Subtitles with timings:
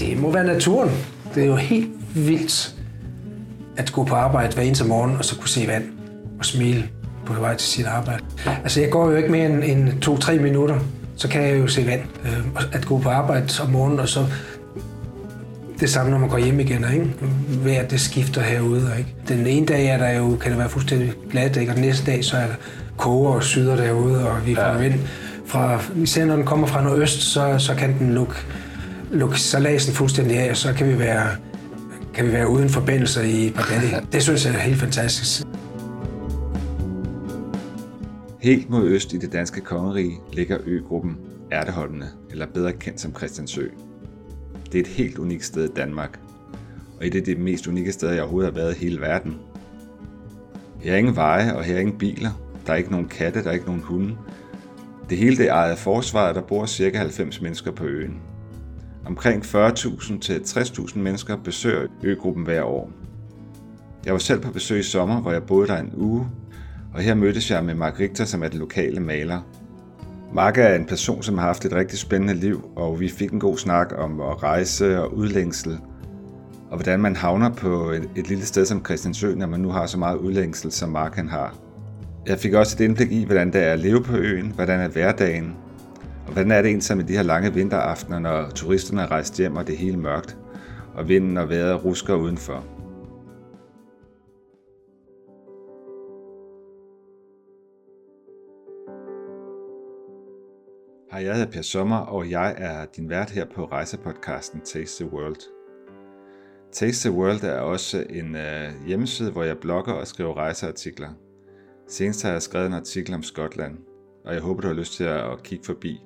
[0.00, 0.90] Det må være naturen.
[1.34, 2.74] Det er jo helt vildt
[3.76, 5.84] at gå på arbejde hver eneste morgen, og så kunne se vand
[6.38, 6.84] og smile
[7.26, 8.22] på vej til sit arbejde.
[8.46, 10.78] Altså, jeg går jo ikke mere end, end to-tre minutter,
[11.16, 12.00] så kan jeg jo se vand.
[12.24, 14.26] Øh, at gå på arbejde om morgenen, og så
[15.80, 17.10] det samme, når man går hjem igen, ikke?
[17.48, 19.14] Vejr, det skifter herude, ikke?
[19.28, 21.72] Den ene dag er der jo, kan det være fuldstændig glat, ikke?
[21.72, 22.54] Og den næste dag, så er der
[22.96, 24.78] koger og syder derude, og vi får ja.
[24.78, 24.94] vind.
[25.46, 28.34] Fra, især når den kommer fra nordøst, så, så kan den lukke,
[29.10, 31.36] lukke salasen fuldstændig af, og så kan vi være,
[32.14, 34.02] kan vi være uden forbindelser i et par dage.
[34.12, 35.42] Det synes jeg er helt fantastisk.
[38.40, 41.16] Helt mod øst i det danske kongerige ligger øgruppen
[41.52, 43.66] Ærteholdene, eller bedre kendt som Christiansø.
[44.72, 46.18] Det er et helt unikt sted i Danmark,
[46.98, 49.36] og et af de mest unikke steder, jeg overhovedet har været i hele verden.
[50.80, 52.30] Her er ingen veje, og her er ingen biler.
[52.66, 54.16] Der er ikke nogen katte, der er ikke nogen hunde.
[55.10, 56.98] Det hele det er ejet af forsvaret, der bor ca.
[56.98, 58.20] 90 mennesker på øen.
[59.06, 62.90] Omkring 40.000 til 60.000 mennesker besøger øgruppen hver år.
[64.04, 66.26] Jeg var selv på besøg i sommer, hvor jeg boede der en uge,
[66.94, 69.40] og her mødtes jeg med Mark Richter, som er den lokale maler.
[70.34, 73.40] Mark er en person, som har haft et rigtig spændende liv, og vi fik en
[73.40, 75.78] god snak om at rejse og udlængsel,
[76.70, 79.86] og hvordan man havner på et, et lille sted som Christiansø, når man nu har
[79.86, 81.54] så meget udlængsel, som Mark han har.
[82.26, 84.88] Jeg fik også et indblik i, hvordan det er at leve på øen, hvordan er
[84.88, 85.56] hverdagen,
[86.32, 89.66] hvordan er det egentlig med de her lange vinteraftener, når turisterne er rejst hjem, og
[89.66, 90.36] det er helt mørkt,
[90.94, 92.64] og vinden og vejret rusker udenfor.
[101.10, 105.12] Hej, jeg hedder Per Sommer, og jeg er din vært her på rejsepodcasten Taste the
[105.12, 105.40] World.
[106.72, 111.08] Taste the World er også en øh, hjemmeside, hvor jeg blogger og skriver rejseartikler.
[111.88, 113.78] Senest har jeg skrevet en artikel om Skotland,
[114.24, 116.00] og jeg håber, du har lyst til at kigge forbi.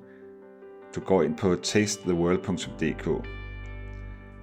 [0.95, 3.27] Du går ind på tastetheworld.dk.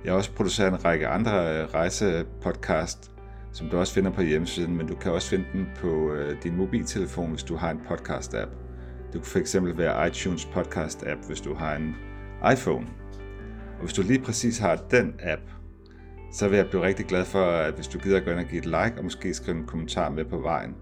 [0.05, 3.11] Jeg har også produceret en række andre øh, rejsepodcast,
[3.53, 6.57] som du også finder på hjemmesiden, men du kan også finde dem på øh, din
[6.57, 8.51] mobiltelefon, hvis du har en podcast-app.
[9.13, 11.97] Du kan fx være iTunes podcast app, hvis du har en
[12.53, 12.87] iPhone.
[13.75, 15.43] Og hvis du lige præcis har den app,
[16.33, 18.47] så vil jeg blive rigtig glad for, at hvis du gider at gå ind og
[18.47, 20.75] give et like, og måske skrive en kommentar med på vejen,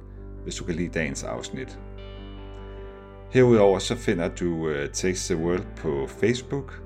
[0.43, 1.79] hvis du kan lide dagens afsnit.
[3.33, 6.83] Herudover så finder du uh, the World på Facebook,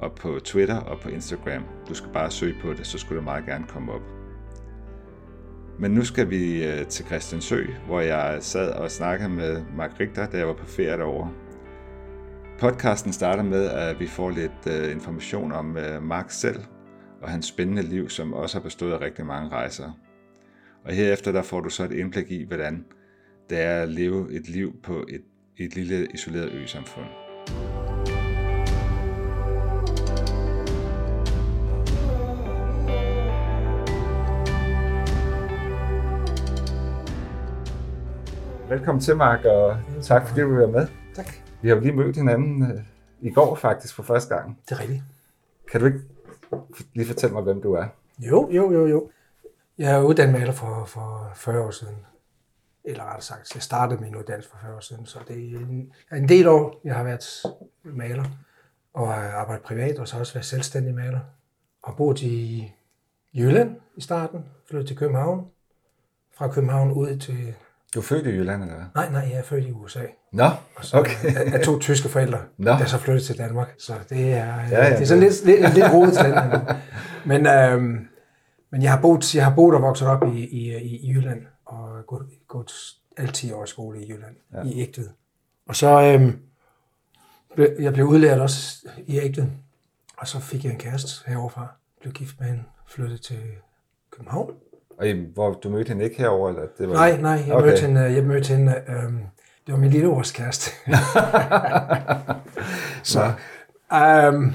[0.00, 1.64] og på Twitter og på Instagram.
[1.88, 4.02] Du skal bare søge på det, så skulle det meget gerne komme op.
[5.78, 10.26] Men nu skal vi øh, til Christiansø, hvor jeg sad og snakkede med Mark Richter,
[10.26, 11.32] da jeg var på ferie derovre.
[12.58, 16.60] Podcasten starter med, at vi får lidt øh, information om øh, Mark selv
[17.22, 19.92] og hans spændende liv, som også har bestået af rigtig mange rejser.
[20.84, 22.84] Og herefter der får du så et indblik i, hvordan
[23.50, 25.22] det er at leve et liv på et,
[25.64, 27.06] et lille isoleret ø-samfund.
[38.68, 40.86] Velkommen til, Mark, og tak fordi du vil være med.
[41.14, 41.26] Tak.
[41.62, 42.80] Vi har jo lige mødt hinanden øh,
[43.20, 44.58] i går faktisk for første gang.
[44.68, 45.02] Det er rigtigt.
[45.70, 46.00] Kan du ikke
[46.94, 47.86] lige fortælle mig, hvem du er?
[48.18, 49.10] Jo, jo, jo, jo.
[49.78, 51.96] Jeg er uddannet maler for, for 40 år siden.
[52.84, 55.92] Eller rettere sagt, jeg startede min uddannelse for 40 år siden, så det er en,
[56.12, 57.24] en del år, jeg har været
[57.84, 58.24] maler.
[58.94, 61.20] Og har arbejdet privat, og så også været selvstændig maler.
[61.82, 62.72] Og boet i
[63.34, 65.46] Jylland i starten, flyttet til København.
[66.34, 67.54] Fra København ud til
[67.94, 68.84] du er født i Jylland, eller hvad?
[68.94, 70.00] Nej, nej, jeg er født i USA.
[70.32, 70.44] Nå,
[70.76, 71.12] og så okay.
[71.36, 72.70] er, er to tyske forældre, Nå.
[72.70, 73.74] der så flyttet til Danmark.
[73.78, 76.34] Så det er, ja, ja, det er sådan lidt, lidt, lidt rodet til
[77.30, 78.08] Men, øhm,
[78.72, 81.40] men jeg har boet, jeg har boet og vokset op i, i, i Jylland,
[81.70, 82.72] og gået, gået
[83.16, 84.62] alle 10 år i skole i Jylland, ja.
[84.62, 85.08] i Ægtved.
[85.68, 86.38] Og så øhm,
[87.78, 89.46] jeg blev udlært også i Ægtved,
[90.16, 91.66] og så fik jeg en kæreste heroverfra.
[92.00, 93.40] Blev gift med hende, flyttet til
[94.10, 94.54] København.
[94.98, 96.94] Og I, hvor du mødte hende ikke herover eller det var...
[96.94, 97.66] Nej, nej, jeg okay.
[97.66, 99.22] mødte hende, jeg mødte hende øhm,
[99.66, 100.70] det var min lille kæreste.
[103.12, 103.32] så
[103.92, 104.52] øhm,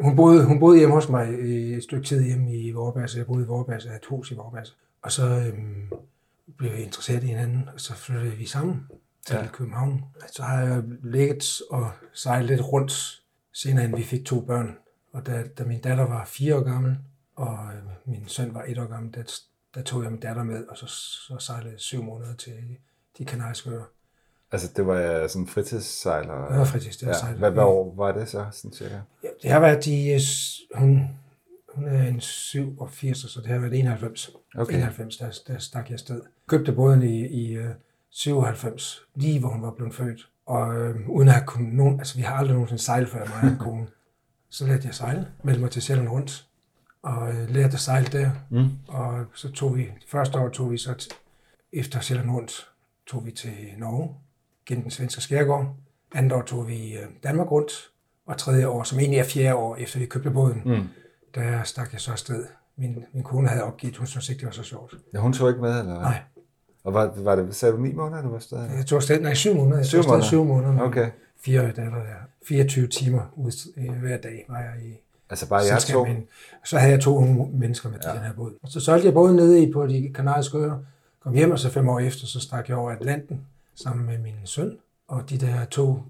[0.00, 3.18] hun, boede, hun boede hjemme hos mig i et stykke tid hjemme i Vorbasse.
[3.18, 4.74] Jeg boede i Vorbasse, jeg havde et hus i Vorbasse.
[5.02, 5.88] Og så øhm,
[6.58, 8.86] blev vi interesseret i hinanden, og så flyttede vi sammen
[9.26, 9.46] til ja.
[9.52, 10.04] København.
[10.32, 14.76] Så har jeg ligget og sejlet lidt rundt, senere end vi fik to børn.
[15.12, 16.98] Og da, da min datter var fire år gammel,
[17.36, 19.40] og øh, min søn var et år gammel, der,
[19.74, 22.54] der tog jeg min datter med, og så, så sejlede jeg syv måneder til
[23.18, 23.84] de kanariske øer.
[24.52, 26.48] Altså, det var sådan en fritidssejler?
[26.48, 27.32] Det var fritids, det var ja.
[27.32, 29.00] Hvad, hvad år var det så, sådan cirka?
[29.22, 30.20] Ja, det har været de, øh,
[30.74, 31.08] hun,
[31.74, 34.30] hun er en 87, så det har været 91.
[34.56, 34.74] Okay.
[34.74, 36.20] 91, der, der stak jeg afsted.
[36.46, 37.64] Købte båden i, i uh,
[38.10, 40.28] 97, lige hvor hun var blevet født.
[40.46, 43.52] Og øh, uden at have kunnet nogen, altså vi har aldrig nogensinde sejlet før mig
[43.52, 43.86] og kone.
[44.50, 46.46] Så lærte jeg sejle, meldte mig til Sjælland rundt,
[47.02, 48.30] og øh, lærte at sejle der.
[48.50, 48.68] Mm.
[48.88, 51.16] Og så tog vi, første år tog vi så t-
[51.72, 52.68] efter Sjælland rundt,
[53.06, 54.14] tog vi til Norge,
[54.66, 55.76] gennem den svenske skærgård.
[56.14, 57.72] Andet år tog vi øh, Danmark rundt,
[58.26, 60.82] og tredje år, som egentlig er fjerde år, efter vi købte båden, Mm.
[61.34, 62.44] Der stak jeg så afsted.
[62.76, 64.94] Min, min kone havde opgivet, hun synes ikke, det var så sjovt.
[65.14, 66.00] Ja, hun tog ikke med, eller hvad?
[66.02, 66.22] Nej,
[66.84, 68.70] Og var, var det, sagde du ni måneder, du var stadig?
[68.76, 69.76] jeg tog afsted, nej, syv måneder.
[69.76, 70.20] Jeg Syv måneder?
[70.22, 70.80] syv måneder.
[70.80, 71.10] Okay.
[71.40, 72.14] Fire datter der.
[72.44, 75.00] 24 timer ud, øh, hver dag var jeg i
[75.30, 76.04] Altså bare jeg to?
[76.04, 76.16] med
[76.64, 78.12] Så havde jeg to unge mennesker med ja.
[78.12, 78.52] den her båd.
[78.62, 80.78] Og så solgte jeg båden nede i på de kanariske øer.
[81.22, 83.40] Kom hjem, og så fem år efter, så stak jeg over Atlanten
[83.74, 84.76] sammen med min søn.
[85.08, 86.02] Og de der to,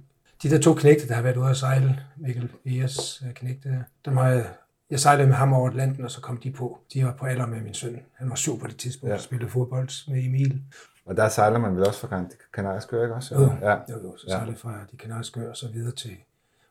[0.43, 4.17] de der to knægte, der har været ude at sejle, Mikkel Viers øh, knægte dem
[4.17, 4.47] har jeg,
[4.91, 6.79] jeg sejlede med ham over Atlanten, og så kom de på.
[6.95, 8.01] De var på alder med min søn.
[8.15, 9.15] Han var syv på det tidspunkt, Ja.
[9.15, 9.21] ja.
[9.21, 10.63] spillede fodbold med Emil.
[11.07, 13.35] Og der sejler man vel også fra Kan- Kanariske øer, ikke også?
[13.35, 13.73] Jo, Ja.
[13.73, 14.33] jo, jo, så Ja.
[14.33, 16.11] sejlede fra de kanariske øer og så videre til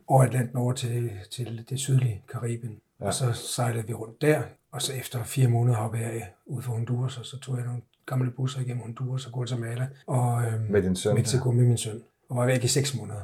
[0.07, 2.71] over Atlanten over til, til det sydlige Karibien.
[3.00, 3.04] Ja.
[3.04, 3.07] Ja.
[3.07, 6.71] Og så sejlede vi rundt der, og så efter fire måneder hoppede jeg ud for
[6.74, 10.81] Honduras, og så tog jeg nogle gamle busser igennem Honduras og Guatemala og øhm, Med
[10.81, 11.16] din søn?
[11.16, 13.21] Mexico med min søn, og var væk i seks måneder.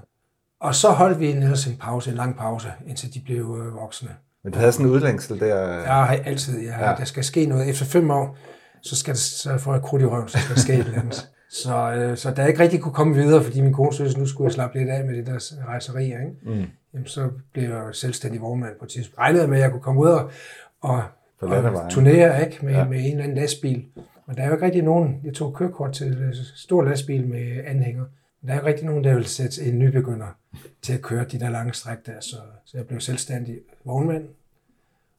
[0.60, 4.10] Og så holdt vi ellers en pause, en lang pause, indtil de blev øh, voksne.
[4.46, 5.84] Men du havde sådan en udlængsel der?
[5.86, 6.90] Har altid, Ja.
[6.90, 6.96] ja.
[6.96, 7.70] der skal ske noget.
[7.70, 8.38] Efter fem år,
[8.82, 11.00] så skal der, så får jeg krudt i røven, så skal der ske et eller
[11.00, 11.30] andet.
[11.64, 14.26] Så, øh, så da jeg ikke rigtig kunne komme videre, fordi min kone synes, nu
[14.26, 16.32] skulle jeg slappe lidt af med det der rejserier, ikke?
[16.60, 16.64] Mm.
[16.94, 19.20] Jamen, så blev jeg selvstændig vognmand på et tidspunkt.
[19.20, 20.32] Regnede med, at jeg kunne komme ud og,
[20.82, 21.04] og,
[21.42, 22.66] og turnere ikke?
[22.66, 22.80] Med, Ja.
[22.80, 22.86] ja.
[22.88, 23.84] med en eller anden lastbil.
[24.28, 27.62] Men der er jo ikke rigtig nogen, jeg tog kørekort til en stor lastbil med
[27.68, 28.04] anhænger.
[28.46, 30.28] Der er ikke rigtig nogen, der vil sætte en nybegynder
[30.82, 32.20] til at køre de der lange stræk der.
[32.22, 34.30] Så, så jeg blev selvstændig vognmand,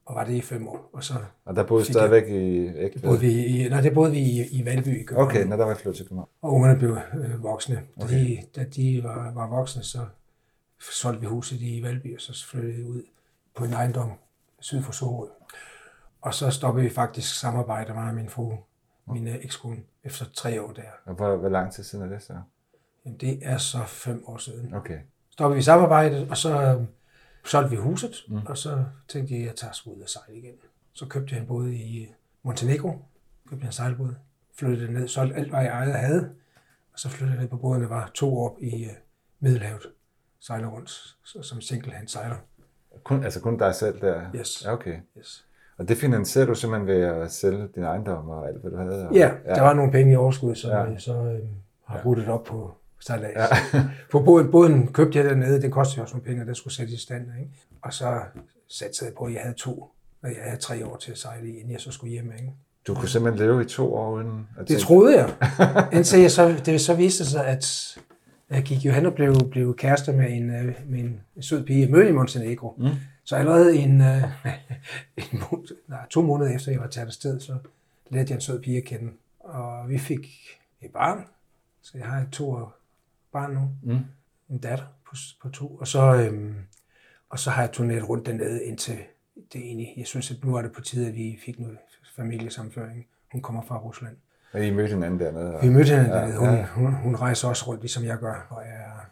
[0.07, 0.91] og var det i fem år.
[0.93, 1.15] Og så
[1.45, 3.03] Og der boede Fik stadigvæk i Ægtved?
[3.03, 5.29] boede vi i, nej, det boede vi i, i Valby i København.
[5.31, 6.29] Okay, når der var jeg flyttet til København.
[6.43, 7.75] Og ungerne blev øh, voksne.
[7.99, 8.15] Da, Okay.
[8.15, 9.99] de, da de var, var voksne, så
[10.81, 13.03] solgte vi huset i Valby, og så flyttede vi ud
[13.57, 14.13] på en ejendom
[14.61, 15.29] syd for Sorø.
[16.21, 18.53] Og så stoppede vi faktisk samarbejde med min fru,
[19.07, 20.83] min øh, ekskone, efter tre år der.
[21.05, 22.33] Og hvor, hvor lang tid siden er det så?
[23.07, 24.75] Jamen, det er så fem år siden.
[24.75, 24.99] Okay.
[25.31, 26.83] Stoppede vi samarbejdet, og så øh,
[27.45, 28.39] solgte vi huset, Mm.
[28.47, 30.55] og så tænkte jeg, at jeg tager sgu ud og sejle igen.
[30.93, 32.09] Så købte jeg en båd i
[32.43, 32.89] Montenegro,
[33.51, 34.15] købte jeg en sejlbåd,
[34.59, 36.31] flyttede ned, solgte alt, hvad jeg ejede og havde,
[36.93, 38.91] og så flyttede jeg ned på båden, der var to år i uh,
[39.41, 39.87] Middelhavet,
[40.41, 40.91] sejler rundt
[41.25, 42.37] så, som single-hand sejler.
[43.05, 44.23] Kun, altså kun dig selv der?
[44.37, 44.65] Yes.
[44.65, 44.97] Ja, okay.
[45.19, 45.47] Yes.
[45.79, 49.09] Og det finansierer du simpelthen ved at sælge din ejendom og alt, hvad du havde?
[49.09, 50.83] Og, Ja, der var nogle penge i overskud, som Ja.
[50.83, 50.91] ja.
[50.91, 51.41] jeg så øh,
[51.85, 52.05] har Ja.
[52.05, 52.75] ruttet op på
[53.07, 53.35] sejlads.
[53.75, 53.85] Ja.
[54.11, 56.75] På båden, båden købte jeg dernede, det kostede jo også nogle penge, og der skulle
[56.75, 57.27] sættes i stand.
[57.41, 57.51] Ikke?
[57.83, 58.21] Og så
[58.69, 59.73] satte jeg på, at jeg havde to,
[60.23, 62.33] og jeg havde tre år til at sejle inden jeg så skulle hjem.
[62.33, 62.53] Ikke?
[62.87, 65.35] Du kunne simpelthen leve i to år uden at Det tænke- troede jeg.
[65.97, 67.97] Indtil jeg så, det så viste sig, at
[68.51, 71.89] jeg gik jo hen og blev, blev kæreste med en, øh, med en sød pige,
[71.89, 72.75] mødte i Montenegro.
[72.79, 72.89] Mm.
[73.25, 74.23] Så allerede en, øh,
[75.33, 77.53] en måned, nej, to måneder efter jeg var taget afsted, så
[78.11, 79.11] lærte jeg en sød pige at kende.
[79.41, 80.27] Og vi fik
[80.83, 81.25] et barn,
[81.83, 82.57] så jeg har et to
[83.37, 83.99] barn nu, Mm.
[84.51, 85.67] en datter på, på to.
[85.67, 86.55] Og så, øhm,
[87.31, 88.99] og så har jeg turneret rundt dernede indtil
[89.53, 91.79] det egentlig, jeg synes, at nu var det på tide, at vi fik noget
[92.17, 93.07] familiesamføring.
[93.33, 94.17] Hun kommer fra Rusland.
[94.53, 95.55] Og I mødte hinanden dernede?
[95.57, 95.63] Og...
[95.63, 96.39] Vi mødte hende Ja, dernede.
[96.39, 96.67] Hun, ja.
[96.75, 99.07] hun, hun rejser også rundt, ligesom jeg gør, og er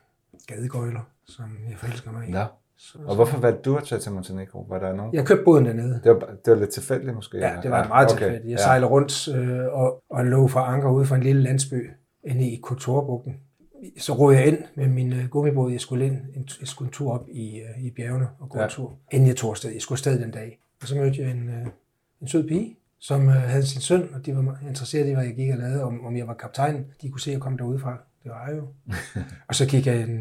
[0.46, 2.30] gadegøjler, som jeg forelsker mig i.
[2.30, 2.44] Nå.
[2.76, 4.66] Så, Og hvorfor valgte du at tage til Montenegro?
[4.68, 5.14] Var der nogen?
[5.14, 6.00] Jeg købte båden dernede.
[6.04, 7.38] Det, var, det var lidt tilfældigt måske?
[7.38, 8.18] Ja, det var meget okay.
[8.18, 8.44] tilfældigt.
[8.50, 8.62] Jeg ja.
[8.62, 11.90] sejler rundt øh, og, og lå for anker ude for en lille landsby
[12.24, 13.36] inde i Kotorbugten.
[13.98, 15.72] Så rådede jeg ind med min øh, gummibåd.
[15.72, 18.64] Jeg skulle, ind, jeg skulle en tur op i, øh, i bjergene og gå Ja.
[18.64, 19.70] en tur, inden jeg tog afsted.
[19.72, 20.58] Jeg skulle afsted den dag.
[20.82, 21.66] Og så mødte jeg en, øh,
[22.20, 25.24] en sød pige, som øh, havde sin søn, og de var meget interesserede i, hvad
[25.24, 26.86] jeg gik og lavede, om, om jeg var kaptajn.
[27.02, 27.98] De kunne se, at jeg kom derudefra.
[28.22, 28.68] Det var jeg jo.
[29.48, 30.20] og så gik jeg en,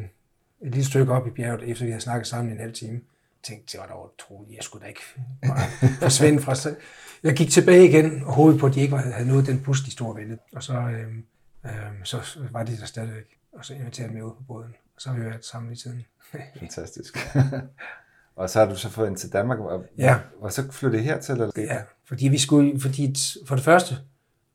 [0.62, 2.93] et lille stykke op i bjerget, efter vi havde snakket sammen en halv time.
[2.93, 3.01] Jeg
[3.43, 4.55] tænkte, det var da utroligt.
[4.55, 5.01] Jeg skulle da ikke
[6.01, 6.75] forsvinde fra sig.
[7.24, 9.91] Jeg gik tilbage igen og hovedet på, at de ikke havde nået den bus, de
[9.91, 10.39] stod og ventede.
[10.55, 11.24] Og så, øhm,
[11.65, 13.38] øhm, så var de der stadigvæk.
[13.54, 14.76] Og så inviterede de mig ud på båden.
[14.96, 16.06] Og så har vi været sammen i tiden.
[16.60, 17.18] Fantastisk.
[18.36, 20.20] og så har du så fået ind til Danmark, og, Ja.
[20.42, 21.32] og så flyttede hertil?
[21.34, 21.52] Eller?
[21.58, 23.16] Ja, fordi vi skulle, fordi
[23.48, 23.96] for det første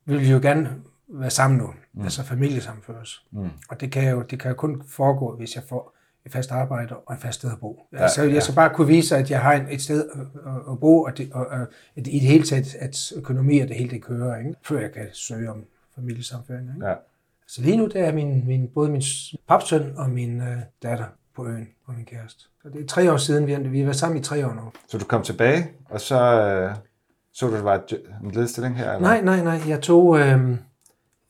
[0.04, 0.70] ville vi jo gerne
[1.08, 2.02] være sammen nu, mm.
[2.02, 3.26] altså familiesamføres.
[3.30, 3.48] Mm.
[3.68, 5.94] Og det kan, jo, det kan jo kun foregå, hvis jeg får
[6.26, 7.86] et fast arbejde og et fast sted at bo.
[7.92, 8.40] Ja, altså, jeg ja.
[8.40, 11.32] skal bare kunne vise, at jeg har et sted at, at- at bo, og, det,
[11.32, 11.60] og, og
[11.96, 14.54] at i det hele taget, at økonomi og det hele det kører, ikke?
[14.62, 15.64] før jeg kan søge om
[15.94, 16.70] familiesamføring.
[16.74, 16.86] Ikke?
[16.88, 16.94] Ja.
[17.48, 19.02] Så lige nu, der er min, min, både min
[19.48, 21.04] papsøn og min øh, datter
[21.36, 22.44] på øen, og min kæreste.
[22.62, 24.54] Så det er tre år siden, vi har, vi har været sammen i tre år
[24.54, 24.60] nu.
[24.88, 26.74] Så du kom tilbage, og så øh,
[27.32, 27.82] så du, der var
[28.24, 28.92] en ledstilling her?
[28.92, 29.00] Eller?
[29.08, 29.60] Nej, nej, nej.
[29.68, 30.18] Jeg tog...
[30.20, 30.56] Øh,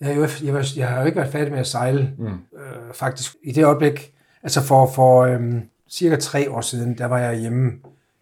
[0.01, 2.27] jeg, jo, jeg, var, jeg har jo ikke været færdig med at sejle, Mm.
[2.27, 3.37] øh, faktisk.
[3.45, 5.55] I det øjeblik, altså for, for øh,
[5.91, 7.73] cirka tre år siden, der var jeg hjemme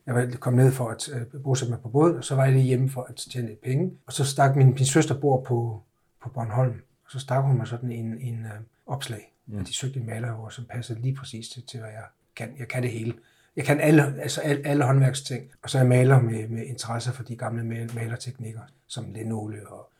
[0.06, 2.52] Jeg var kom ned for at øh, bosætte mig på båd, og så var jeg
[2.52, 3.90] lige hjemme for at tjene lidt penge.
[4.06, 5.80] Og så stak min, min søster bor på,
[6.22, 6.74] på Bornholm,
[7.16, 9.32] så stak hun mig sådan en, en uh, opslag.
[9.46, 9.58] Mm.
[9.58, 12.04] At de søgte en maler, som passede lige præcis til, til, hvad jeg
[12.36, 12.54] kan.
[12.58, 13.14] Jeg kan det hele.
[13.56, 15.50] Jeg kan alle, altså alle, alle håndværksting.
[15.62, 19.90] Og så er jeg maler med, med interesse for de gamle malerteknikker, som linolie og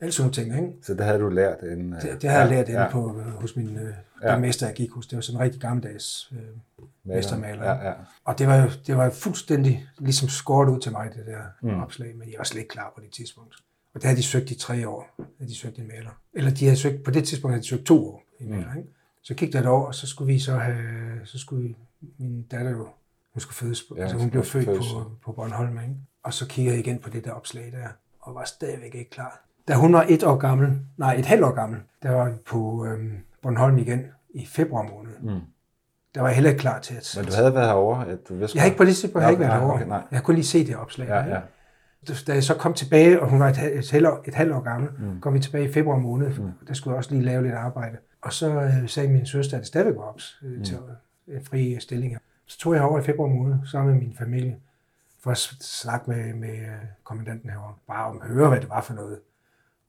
[0.00, 0.56] alle sådan ting.
[0.56, 0.72] Ikke?
[0.82, 1.92] Så det havde du lært inden?
[1.92, 2.90] Det, det havde ja, jeg lært ja.
[2.90, 4.38] på, øh, hos min øh, ja.
[4.38, 5.06] mester, jeg gik hos.
[5.06, 7.64] Det var sådan en rigtig gammeldags øh, mestermaler.
[7.64, 7.92] Ja, ja.
[8.24, 11.82] Og det var jo det var fuldstændig ligesom skåret ud til mig, det der mm.
[11.82, 13.54] opslag, men jeg var slet ikke klar på det tidspunkt.
[13.96, 15.10] Og det havde de søgt i tre år,
[15.40, 16.10] at de søgte en maler.
[16.34, 18.72] Eller de havde søgt, på det tidspunkt havde de søgt to år i maler.
[18.72, 18.78] Mm.
[18.78, 18.90] Ikke?
[19.22, 20.76] Så gik der et år, og så skulle vi så have,
[21.24, 21.74] så skulle
[22.18, 22.88] min datter jo,
[23.32, 25.94] hun skulle fødes, ja, altså hun blev født på, på Bornholm, ikke?
[26.22, 27.88] Og så kiggede jeg igen på det der opslag der,
[28.20, 29.44] og var stadigvæk ikke klar.
[29.68, 32.86] Da hun var et år gammel, nej, et halvt år gammel, der var vi på
[32.86, 33.12] øhm,
[33.42, 35.12] Bornholm igen i februar måned.
[35.20, 35.40] Mm.
[36.14, 37.14] Der var jeg heller ikke klar til at...
[37.16, 38.08] Men du havde været herovre?
[38.08, 39.74] At du vidste jeg har ikke på det tidspunkt okay, ikke været herovre.
[39.74, 40.02] Okay, nej.
[40.10, 41.08] Jeg kunne lige se det opslag.
[41.08, 41.40] Ja, ja.
[42.26, 43.94] Da jeg så kom tilbage, og hun var et, et,
[44.26, 45.20] et, halvt år gammel, mm.
[45.20, 46.28] kom vi tilbage i februar måned.
[46.38, 46.50] Mm.
[46.68, 47.96] Der skulle jeg også lige lave lidt arbejde.
[48.22, 50.64] Og så øh, sagde min søster, at det stadigvæk var ops øh, mm.
[50.64, 50.78] til
[51.28, 52.18] øh, fri stillinger.
[52.46, 54.56] Så tog jeg over i februar måned sammen med min familie
[55.20, 56.68] for at snakke med, med øh,
[57.04, 57.74] kommandanten herovre.
[57.86, 59.18] Bare om at høre, hvad det var for noget.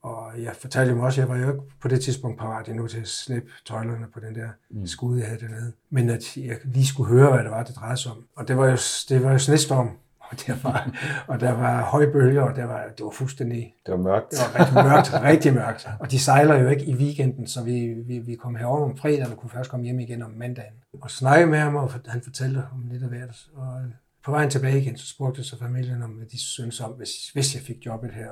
[0.02, 2.86] Og jeg fortalte dem også, at jeg var jo ikke på det tidspunkt parat endnu
[2.86, 4.86] til at slippe tøjlerne på den der mm.
[4.86, 5.72] skud, jeg havde dernede.
[5.90, 8.24] Men at jeg lige skulle høre, hvad det var, det drejede sig om.
[8.36, 8.76] Og det var jo,
[9.08, 9.90] det var jo snestorm,
[10.30, 10.90] og der var,
[11.26, 13.74] og der var høje bølger, og der var, det var fuldstændig...
[13.86, 14.30] Det var mørkt.
[14.30, 15.88] Det var rigtig mørkt, rigtig mørkt.
[16.00, 19.26] Og de sejler jo ikke i weekenden, så vi, vi, vi kom herover om fredag,
[19.30, 20.74] og kunne først komme hjem igen om mandagen.
[21.00, 23.46] Og snakke med ham, og han fortalte om lidt af hvert.
[23.54, 23.80] Og
[24.24, 27.30] på vejen tilbage igen, så spurgte jeg så familien om, hvad de synes om, hvis,
[27.32, 28.28] hvis jeg fik jobbet her,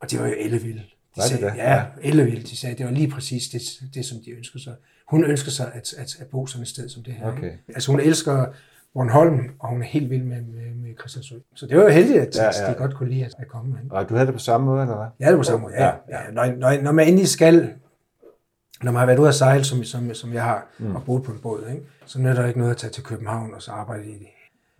[0.00, 0.82] og det var jo ellevildt.
[1.14, 2.50] De var sagde, det Ja, ellevildt.
[2.50, 3.62] De sagde, det var lige præcis det,
[3.94, 4.74] det som de ønskede sig.
[5.08, 7.32] Hun ønsker sig at, at, at bo sådan et sted som det her.
[7.32, 7.52] Okay.
[7.68, 8.46] Altså hun elsker
[8.94, 11.34] Bornholm, og hun er helt vild med, med, med Christiansø.
[11.54, 12.72] Så det var jo heldigt, at ja, ja.
[12.72, 13.78] de godt kunne lide at komme.
[13.84, 13.94] Ikke?
[13.94, 15.06] Og du havde det på samme måde, eller hvad?
[15.20, 15.84] Ja, det på samme måde, ja.
[15.84, 15.92] ja.
[16.08, 16.30] ja.
[16.32, 17.74] Når, når, når man endelig skal,
[18.82, 20.96] når man har været ude at sejle, som, som, som jeg har, mm.
[20.96, 21.82] og boet på en båd, ikke?
[22.06, 24.12] så nytter det ikke noget at tage til København og så arbejde i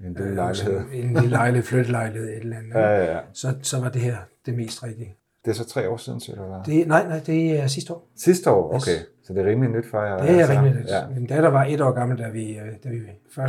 [0.00, 0.81] en lille lejlighed.
[0.92, 2.75] En lille lejlighed, flyttelejlighed, et eller andet.
[2.75, 3.19] Ja, ja, ja.
[3.33, 4.16] Så, så var det her
[4.47, 5.14] det mest rigtige.
[5.45, 6.75] Det er så tre år siden, eller hvad?
[6.75, 8.09] Det, nej, nej, det er sidste år.
[8.17, 8.75] Sidste år?
[8.75, 8.93] Okay.
[8.93, 9.07] Yes.
[9.25, 10.17] Så det er rimelig nyt for jer?
[10.19, 10.53] Det er altså.
[10.53, 10.91] rimelig nyt.
[10.91, 11.07] Ja.
[11.15, 12.97] Min datter var et år gammel, da vi, øh, da vi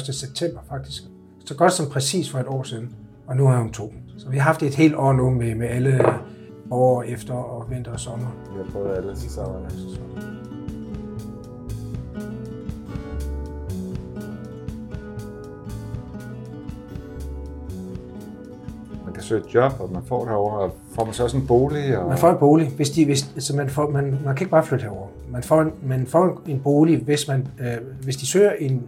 [0.10, 0.16] 1.
[0.16, 1.04] september faktisk.
[1.46, 2.96] Så godt som præcis for et år siden.
[3.28, 3.94] Og nu er hun to.
[4.18, 6.06] Så vi har haft et helt år nu med, med alle
[6.72, 8.28] år efter og vinter og sommer.
[8.52, 9.70] Vi har prøvet alle sæsonerne.
[19.24, 21.48] Kan søge et job, og man får det herovre, og får man så også en
[21.48, 21.98] bolig?
[21.98, 22.10] Og...
[22.10, 24.64] Man får en bolig, hvis de, hvis, altså man, får, man, man kan ikke bare
[24.64, 25.08] flytte herover.
[25.30, 28.88] Man får, man får en bolig, hvis, man, øh, hvis de søger en,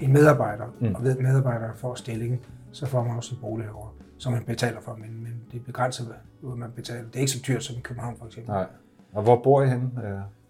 [0.00, 0.94] en medarbejder, mm.
[0.94, 2.40] og ved, medarbejderen får stillingen,
[2.72, 5.64] så får man også en bolig herover, som man betaler for, men, men det er
[5.66, 6.06] begrænset,
[6.40, 7.00] hvad man betaler.
[7.00, 8.52] Det er ikke så dyrt som i København for eksempel.
[8.52, 8.66] Nej.
[9.12, 9.90] Og hvor bor I henne?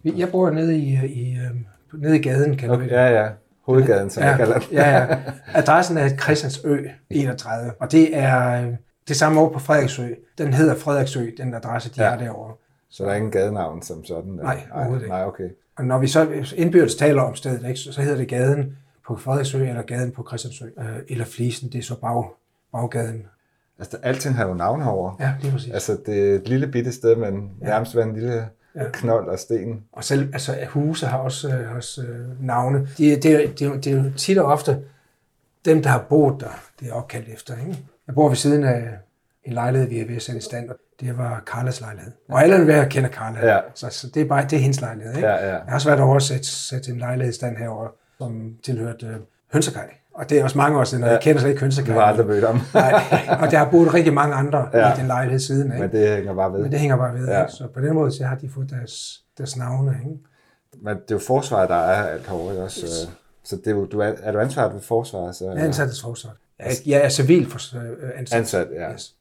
[0.03, 3.29] Jeg bor nede i, i, øh, nede i gaden, kan okay, vi Ja, ja.
[3.65, 4.67] Hovedgaden, som ja, jeg kalder den.
[4.71, 5.17] ja, ja.
[5.53, 6.77] Adressen er Christiansø
[7.09, 8.73] 31, og det er øh,
[9.09, 10.07] det samme år på Frederiksø.
[10.37, 12.09] Den hedder Frederiksø, den adresse, de ja.
[12.09, 12.53] har derovre.
[12.89, 14.37] Så der er ingen gadenavn som sådan?
[14.37, 14.43] Der.
[14.43, 15.15] Nej, overhovedet ikke.
[15.15, 15.49] Nej, okay.
[15.77, 19.67] Og når vi så indbyrdes taler om stedet, ikke, så hedder det gaden på Frederiksø,
[19.67, 22.23] eller gaden på Christiansø, øh, eller Flisen, det er så bag,
[22.71, 23.25] baggaden.
[23.79, 25.15] Altså, alting har jo navn herovre.
[25.19, 25.73] Ja, det er præcis.
[25.73, 27.65] Altså, det er et lille bitte sted, men ja.
[27.65, 28.83] nærmest var en lille ja.
[28.93, 29.83] knold og sten.
[29.91, 32.87] Og selv altså, huse har også, øh, også øh, navne.
[32.97, 34.79] Det, det, det, det er jo tit og ofte
[35.65, 37.57] dem, der har boet der, det er opkaldt efter.
[37.57, 37.77] Ikke?
[38.09, 38.87] Jeg bor ved siden af
[39.43, 42.11] en lejlighed, vi er ved at sætte i stand, og det var Carlas lejlighed.
[42.29, 43.59] Og alle at kender Carla, ja.
[43.75, 45.15] så, så, det er bare det er hendes lejlighed.
[45.15, 45.27] Ikke?
[45.27, 45.51] Ja, ja.
[45.51, 47.87] Jeg har også været over at sætte, sætte en lejlighed i stand herover,
[48.17, 49.15] som tilhørte øh,
[49.53, 49.89] Hønsekaj.
[50.13, 51.13] Og det er også mange år siden, og ja.
[51.13, 51.93] jeg kender slet ikke Hønsekaj.
[51.93, 52.55] Du har aldrig mødt om.
[52.73, 52.93] Nej,
[53.41, 54.93] og der har boet rigtig mange andre ja.
[54.93, 55.71] i den lejlighed siden.
[55.71, 55.79] Ikke?
[55.79, 56.59] Men det hænger bare ved.
[56.59, 57.27] Men det hænger bare ved.
[57.27, 57.47] Ja.
[57.47, 59.97] Så på den måde så har de fået deres, deres navne.
[59.99, 60.17] Ikke?
[60.81, 62.81] Men det er jo forsvaret, der er alt herovre også.
[62.83, 63.09] Yes.
[63.43, 65.35] Så det er, du er, er du ansvaret ved forsvaret?
[65.35, 66.37] Så, jeg er ansat hos forsvaret.
[66.59, 68.39] Jeg, jeg er civil for, øh, ansat.
[68.39, 68.93] Ansat, ja.
[68.93, 69.15] Yes.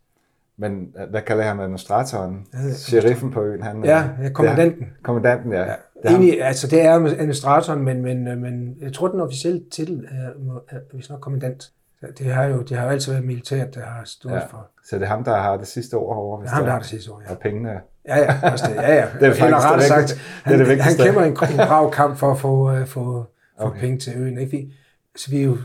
[0.61, 2.47] Men hvad kalder han administratoren?
[2.53, 3.63] Ja, Sheriffen på øen?
[3.63, 4.83] Han, ja, ja kommandanten.
[4.83, 5.61] Er, kommandanten, ja.
[5.61, 5.75] ja.
[6.03, 10.29] Det Egentlig, altså det er administratoren, men, men, men jeg tror, den officielle titel er,
[10.69, 11.73] er hvis nok kommandant.
[12.19, 14.47] Det har jo, det har jo altid været militæret, der har stået ja.
[14.47, 14.71] for.
[14.85, 16.41] Så det er ham, der har det sidste ord over?
[16.41, 17.31] Det er ham, der har det sidste ord, ja.
[17.31, 17.71] Og pengene?
[18.09, 18.75] Ja, ja, også det.
[18.75, 19.07] Ja, ja.
[19.21, 21.93] det er faktisk Eller ret sagt, han, det er det han kæmper en, en brav
[21.93, 23.27] kamp for at få, uh, få, få
[23.59, 23.81] okay.
[23.81, 24.39] penge til øen.
[24.39, 24.73] Ikke?
[25.17, 25.57] Så vi er jo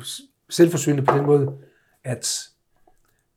[0.50, 1.58] selvforsynende på den måde,
[2.04, 2.40] at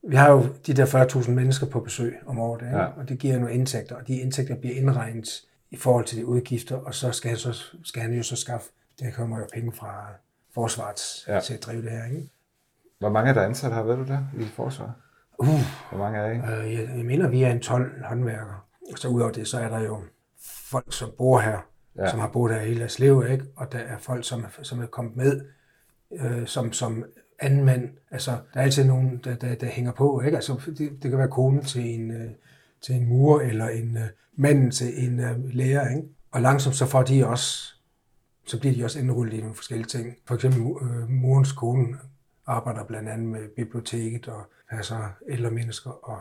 [0.08, 2.62] vi har jo de der 40.000 mennesker på besøg om året?
[2.62, 2.84] Ja.
[2.84, 5.28] og det giver nogle indtægter, og de indtægter bliver indregnet
[5.70, 8.68] i forhold til de udgifter, og så skal han, så, skal han jo så skaffe,
[9.00, 10.06] der kommer jo penge fra
[10.54, 11.40] forsvaret ja.
[11.40, 12.04] til at drive det her.
[12.04, 12.30] Ikke?
[12.98, 14.92] Hvor mange er der ansat her, ved du det, i forsvaret?
[15.38, 15.48] Uh,
[15.90, 16.36] Hvor mange er I?
[16.66, 18.60] øh, jeg, jeg mener, vi er en 12 håndværkere.
[18.92, 20.00] Og så udover det, så er der jo
[20.70, 21.58] folk, som bor her,
[21.98, 22.10] Ja.
[22.10, 23.44] som har boet her hele deres liv, ikke?
[23.56, 25.40] Og der er folk, som, som er kommet med
[26.12, 27.04] øh, som, som
[27.38, 27.88] anden mand.
[28.10, 30.36] Altså, der er altid nogen, der, der, der hænger på, ikke?
[30.36, 32.30] Altså, det, det kan være konen til en, øh,
[32.80, 34.02] til en mur, eller en øh,
[34.36, 36.08] manden til en øh, lærer, ikke?
[36.32, 37.74] Og langsomt så får de også,
[38.46, 40.16] så bliver de også indrullet i nogle forskellige ting.
[40.26, 41.96] For eksempel øh, murens kone
[42.46, 46.18] arbejder blandt andet med biblioteket og passer ældre mennesker og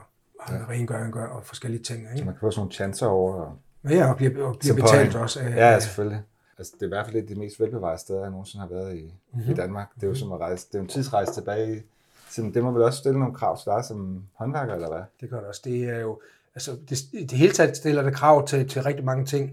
[0.52, 2.26] med rengøring gør og forskellige ting, Så ikke?
[2.26, 3.34] man kan få sådan nogle chancer over.
[3.34, 3.58] Og...
[3.90, 5.16] Ja, og bliver, og bliver betalt point.
[5.16, 6.22] også af, Ja, ja, selvfølgelig.
[6.58, 8.74] Altså, det er i hvert fald et af de mest velbevarede steder, jeg nogensinde har
[8.74, 9.52] været i, mm-hmm.
[9.52, 9.96] i Danmark.
[9.96, 11.82] Det er jo som at rejse, det er en tidsrejse tilbage i
[12.32, 12.54] tiden.
[12.54, 15.04] Det må vel også stille nogle krav til dig som håndværker, eller hvad?
[15.22, 15.62] Det gør det også.
[15.64, 16.20] Det er jo,
[16.56, 16.98] altså, det,
[17.30, 19.52] det hele taget stiller det krav til, til rigtig mange ting,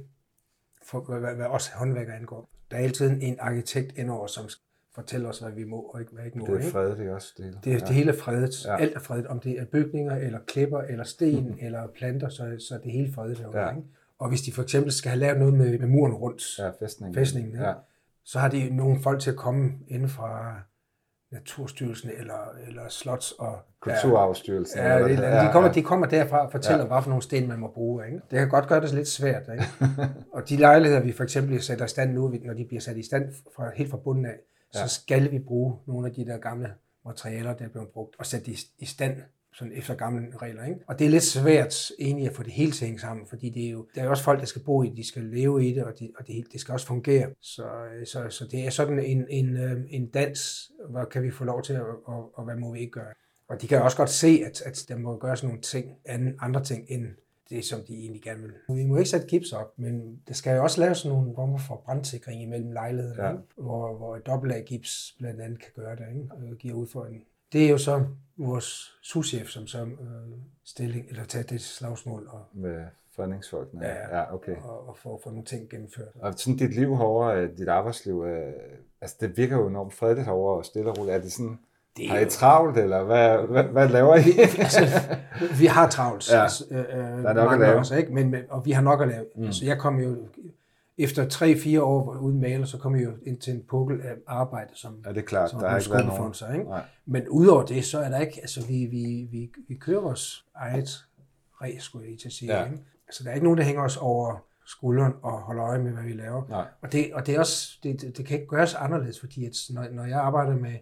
[0.83, 2.49] for hvad, hvad, hvad også håndværker angår.
[2.71, 4.49] Der er altid en arkitekt indover, som
[4.95, 6.47] fortæller os, hvad vi må og ikke, hvad ikke må.
[6.47, 6.71] Det er ikke?
[6.71, 7.35] fredeligt også.
[7.37, 7.59] Det, hele.
[7.65, 8.65] Det, det hele er fredet.
[8.65, 8.73] Ja.
[8.73, 8.79] Ja.
[8.79, 9.27] Alt er fredet.
[9.27, 11.59] Om det er bygninger, eller klipper, eller sten, mm.
[11.61, 13.61] eller planter, så, så er det hele fredet herovre.
[13.61, 13.65] Ja.
[13.65, 13.77] Ja.
[13.77, 13.89] Ikke?
[14.23, 17.15] Og hvis de for eksempel skal have lavet noget med, med muren rundt, Ja, fæstningen.
[17.15, 17.69] fæstningen, Ja.
[17.69, 17.75] ja.
[18.25, 20.61] så har de nogle folk til at komme inden fra
[21.33, 24.79] Naturstyrelsen eller, eller Slots og Kulturarvsstyrelsen.
[24.79, 26.83] Ja, eller ja, de, kommer, de kommer derfra og fortæller, Ja.
[26.85, 26.89] ja.
[26.95, 28.07] hvad for nogle sten man må bruge.
[28.07, 28.21] Ikke?
[28.31, 29.43] Det kan godt gøre det lidt svært.
[29.53, 29.65] Ikke?
[30.35, 33.03] og de lejligheder, vi for eksempel sætter i stand nu, når de bliver sat i
[33.03, 34.37] stand fra, helt fra bunden af,
[34.75, 34.87] Ja.
[34.87, 36.75] så skal vi bruge nogle af de der gamle
[37.07, 39.17] materialer, der er blevet brugt, og sætte de i stand
[39.55, 40.65] sådan efter gamle regler.
[40.65, 40.81] Ikke?
[40.87, 43.51] Og det er lidt svært egentlig at få det hele til at hænge sammen, fordi
[43.51, 45.23] det er jo, der er jo også folk, der skal bo i det, de skal
[45.23, 47.31] leve i det, og, de, og det, det skal også fungere.
[47.41, 51.31] Så, øh, så, så det er sådan en, en, øh, en dans, hvad kan vi
[51.31, 53.13] få lov til, og, og, og hvad må vi ikke gøre.
[53.49, 56.65] Og de kan også godt se, at, at der må gøres nogle ting, anden, andre
[56.65, 57.07] ting, end
[57.51, 58.77] det, som de egentlig gerne vil.
[58.77, 61.83] Vi må ikke sætte gips op, men der skal jo også laves nogle former for
[61.85, 63.63] brandsikring imellem lejlighederne, Ja.
[63.63, 66.29] hvor, hvor et dobbelt gips blandt andet kan gøre det, ikke?
[66.31, 67.25] og giver udfordring.
[67.53, 68.05] Det er jo så
[68.37, 69.89] vores souschef, som så øh,
[70.65, 72.85] stilling, eller tager det slagsmål og, Med
[73.17, 73.87] fredningsfolkene.
[73.87, 74.57] Ja, ja okay.
[74.57, 76.09] og, og få, få nogle ting gennemført.
[76.21, 78.53] Og sådan dit liv herovre, øh, dit arbejdsliv, øh,
[79.01, 81.17] altså det virker jo enormt fredeligt herovre og stille og roligt.
[81.17, 81.59] Er det sådan,
[81.97, 84.39] Det har I travlt, eller hvad, hvad, hvad laver I?
[84.65, 85.01] altså,
[85.59, 86.33] vi har travlt.
[86.33, 86.43] Ja.
[86.43, 87.79] Altså, øh, Der er nok at lave.
[87.79, 88.15] Os, ikke?
[88.15, 89.25] Men, men, og vi har nok at lave.
[89.37, 89.45] Mm.
[89.45, 90.17] Altså, jeg kom jo
[91.05, 91.27] efter
[91.79, 95.03] 3-4 år uden maler, så kom jeg jo ind til en pukkel af arbejde, som,
[95.05, 96.35] ja, det er klart, som der har ikke været nogen.
[96.35, 96.71] Sig, ikke?
[96.71, 96.83] Nej.
[97.07, 101.05] Men udover det, så er der ikke, altså vi, vi, vi, vi kører vores eget
[101.63, 102.59] ræs, skulle jeg lige til at sige.
[102.59, 102.65] Ja.
[102.65, 102.85] Ikke?
[103.07, 106.03] Altså der er ikke nogen, der hænger os over skulderen og holder øje med, hvad
[106.03, 106.49] vi laver.
[106.49, 106.67] Nej.
[106.83, 109.57] Og det, og det, er også, det, det, det kan ikke gøres anderledes, fordi at
[109.71, 110.75] når, når jeg arbejder med,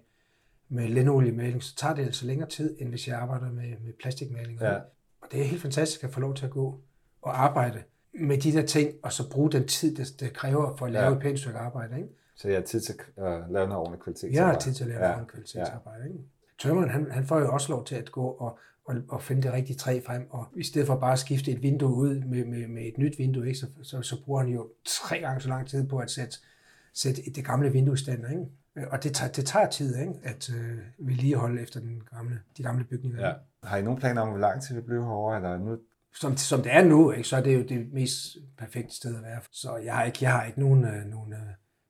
[0.69, 4.61] med linoljemaling, så tager det altså længere tid, end hvis jeg arbejder med, med plastikmaling.
[4.61, 4.75] Ja.
[5.23, 6.81] Og det er helt fantastisk at få lov til at gå
[7.23, 7.83] og arbejde
[8.15, 11.05] med de der ting, og så bruge den tid, det, det kræver for at lave
[11.07, 11.13] Ja.
[11.13, 11.97] et pænt stykke arbejde.
[11.97, 12.09] Ikke?
[12.35, 14.33] Så jeg har tid til at øh, lave noget ordentligt kvalitet.
[14.33, 15.11] Jeg har tid til at lave ja.
[15.11, 15.19] ja.
[15.19, 16.05] en kvalitetsarbejde.
[16.09, 16.19] Ikke?
[16.59, 19.53] Tømmeren, han, han får jo også lov til at gå og, og, og finde det
[19.53, 22.69] rigtige træ frem, og i stedet for bare at skifte et vindue ud med, med,
[22.69, 23.59] med et nyt vindue, ikke?
[23.59, 26.37] Så, så, så bruger han jo tre gange så lang tid på at sætte,
[26.95, 28.25] sætte det gamle vindue i stand.
[28.31, 28.91] Ikke?
[28.91, 30.13] Og det tager, det tager tid ikke?
[30.23, 33.27] at øh, vedligeholde efter den gamle, de gamle bygninger.
[33.27, 33.33] Ja.
[33.63, 35.37] Har I nogen planer om, hvor lang tid vi bliver herovre?
[35.37, 35.79] Eller nu?
[36.15, 37.29] Som, som det er nu, ikke?
[37.29, 39.41] så er det jo det mest perfekte sted at være.
[39.53, 41.39] Så jeg har ikke, jeg har ikke nogen, øh, nogen øh,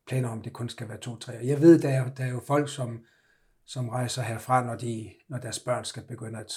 [0.07, 1.33] planer om, det kun skal være to, tre.
[1.43, 2.99] Jeg ved, der er, der er jo folk, som,
[3.65, 6.51] som rejser herfra, når, de, når deres børn skal begynde at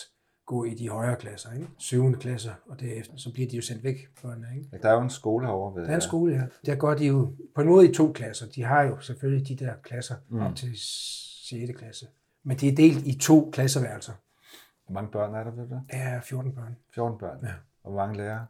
[0.47, 1.69] gå i de højere klasser, ikke?
[1.79, 2.13] 7.
[2.13, 4.79] klasser, og derefter, så bliver de jo sendt væk, børnene, ikke?
[4.83, 5.75] Der er jo en skole herovre.
[5.75, 6.43] Ved, Der er en skole, ja.
[6.67, 8.47] Der går de jo på en måde i to klasser.
[8.47, 10.41] De har jo selvfølgelig de der klasser mm.
[10.41, 11.79] op til 6.
[11.79, 12.07] klasse.
[12.45, 14.13] Men de er delt i to klasseværelser.
[14.87, 15.83] Hvor mange børn er der ved det?
[15.91, 16.77] Der er 14 børn.
[16.95, 17.39] 14 børn.
[17.43, 17.53] Ja.
[17.85, 18.47] Og hvor mange lærere?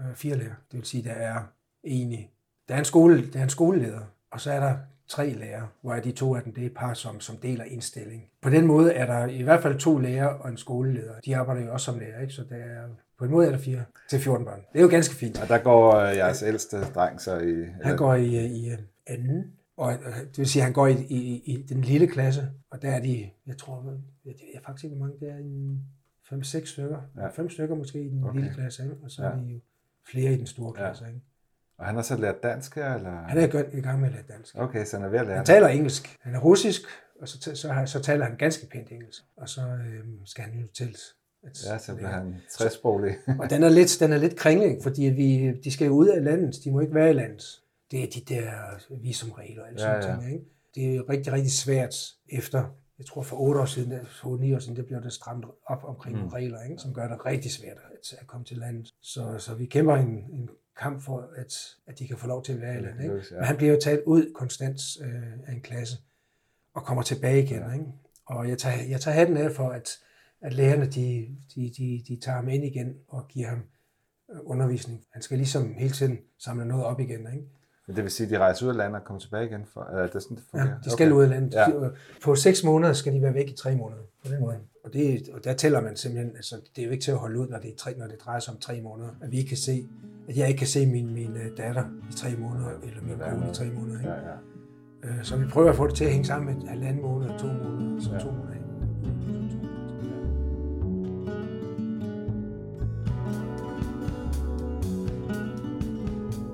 [0.00, 0.54] øh, fire lærere.
[0.72, 1.42] Det vil sige, der er
[1.84, 2.30] egentlig,
[2.68, 4.76] der er en, skole, der er en skoleleder, og så er der
[5.08, 8.22] tre lærere, hvor de to af dem, det er et par, som, som deler indstilling.
[8.42, 11.14] På den måde er der i hvert fald to lærere og en skoleleder.
[11.24, 12.32] De arbejder jo også som lærer, ikke?
[12.32, 12.88] så der er,
[13.18, 14.60] på en måde er der fire til 14 børn.
[14.72, 15.42] Det er jo ganske fint.
[15.42, 17.66] Og der går øh, jeres ældste dreng så i...
[17.82, 20.86] Han går i, øh, i øh, anden, og øh, det vil sige, at han går
[20.86, 24.84] i, i, i den lille klasse, og der er de, jeg tror, jeg jeg faktisk
[24.84, 25.82] ikke, hvor mange det er, en
[26.32, 27.00] 5-6 stykker.
[27.16, 27.22] Ja.
[27.22, 27.28] Ja.
[27.28, 28.38] Fem stykker måske i den Okay.
[28.40, 28.94] lille klasse, ikke?
[29.02, 29.36] og så er Ja.
[29.36, 29.60] de jo
[30.10, 30.86] flere i den store Ja.
[30.86, 31.06] klasse.
[31.06, 31.20] Ikke?
[31.78, 33.10] Og han har så lært dansk her, eller?
[33.10, 34.56] Han er gang- i gang med at lære dansk.
[34.58, 36.16] Okay, så han er ved at lære Han taler engelsk.
[36.20, 36.82] Han er russisk,
[37.20, 39.22] og så, så, så, så taler han ganske pænt engelsk.
[39.36, 40.96] Og så øhm, skal han jo til
[41.46, 43.14] at Ja, så bliver han træsproglig.
[43.38, 46.24] Og den er lidt, den er lidt kringling, fordi vi, de skal jo ud af
[46.24, 46.54] landet.
[46.64, 47.42] De må ikke være i landet.
[47.90, 48.52] Det er de der
[49.02, 50.26] visumregler og alle Ja, sådan ja.
[50.26, 50.32] ting.
[50.32, 50.44] Ikke?
[50.74, 51.94] Det er rigtig, rigtig svært
[52.28, 55.50] efter, jeg tror for otte år siden, for ni år siden, det blev der strammet
[55.66, 56.28] op omkring mm.
[56.28, 56.78] regler, ikke?
[56.78, 58.94] som gør det rigtig svært at, at komme til landet.
[59.02, 60.48] Så, så vi kæmper en, en
[60.80, 63.02] kamp for, at, at de kan få lov til at være i landet.
[63.02, 63.14] Ikke?
[63.34, 65.96] Men han bliver jo taget ud konstant øh, af en klasse
[66.74, 67.58] og kommer tilbage igen.
[67.58, 67.72] Ja.
[67.72, 67.84] Ikke?
[68.26, 69.88] Og jeg tager, jeg tager hatten af for, at,
[70.40, 73.62] at lærerne de, de, de, de tager ham ind igen og giver ham
[74.30, 75.04] øh, undervisning.
[75.12, 77.32] Han skal ligesom hele tiden samle noget op igen.
[77.32, 77.46] Ikke?
[77.90, 79.60] Men det vil sige, at de rejser ud af landet og kommer tilbage igen?
[79.72, 80.80] For, eller det er sådan, det Ja, fungerer?
[80.84, 81.16] de skal okay.
[81.16, 81.54] ud af landet.
[81.54, 81.70] Ja.
[81.70, 81.88] Ja.
[82.24, 84.02] På seks måneder skal de være væk i tre måneder.
[84.26, 84.56] På den måde.
[84.84, 87.40] Og, det, og der tæller man simpelthen, altså det er jo ikke til at holde
[87.40, 89.08] ud, når det, er tre, når det drejer sig om tre måneder.
[89.22, 89.88] At vi ikke kan se,
[90.28, 93.30] at jeg ikke kan se min, min øh, datter i tre måneder, eller min Ja,
[93.30, 93.50] kone ja.
[93.50, 93.98] i tre måneder.
[93.98, 94.10] Ikke?
[94.10, 94.36] Ja, ja.
[95.18, 97.46] Øh, Så vi prøver at få det til at hænge sammen med halvanden måned, to
[97.46, 98.18] måneder, så Ja.
[98.18, 98.46] to måneder.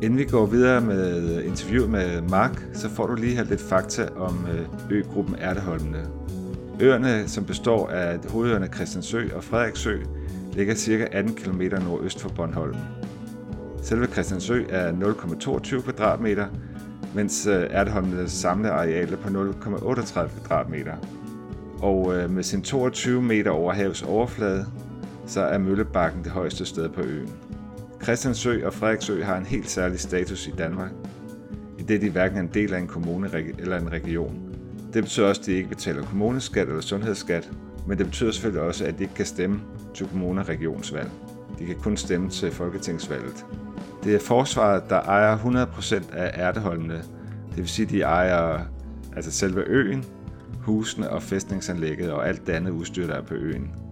[0.07, 4.09] Inden vi går videre med interviewet med Mark, så får du lige her lidt fakta
[4.16, 6.07] om øh, øgruppen Erteholmene.
[6.81, 9.97] Øerne, som består af hovedøerne Christiansø og Frederiksø,
[10.53, 11.09] ligger ca.
[11.12, 12.77] 18 km nordøst for Bornholm.
[13.83, 16.47] Selve Christiansø er 0,22 kvadratmeter,
[17.14, 20.95] mens øh, samlede areal er på 0,38 kvadratmeter.
[21.79, 24.66] Og øh, med sin 22 meter over havets overflade,
[25.27, 27.46] så er Møllebakken det højeste sted på øen.
[28.07, 30.90] Christiansø og Frederiksø har en helt særlig status i Danmark,
[31.79, 34.55] i det de hverken er en del af en kommune eller en region.
[34.92, 37.51] Det betyder også, at de ikke betaler kommuneskat eller sundhedsskat,
[37.87, 39.61] men det betyder selvfølgelig også, at de ikke kan stemme
[39.95, 41.11] til kommune- og regionsvalg.
[41.59, 43.47] De kan kun stemme til folketingsvalget.
[44.05, 47.03] Det er forsvaret, der ejer 100% af ærteholdene,
[47.51, 48.61] det vil sige, at de ejer
[49.16, 50.05] altså selve øen,
[50.61, 53.86] husene og fæstningsanlægget og alt det andet udstyr, der er på øen.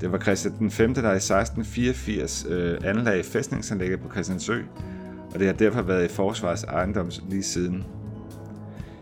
[0.00, 4.60] Det var Christian den 5., der i 1684 øh, anlagde fæstningsanlægget på Christiansø,
[5.34, 7.84] og det har derfor været i forsvars ejendom lige siden.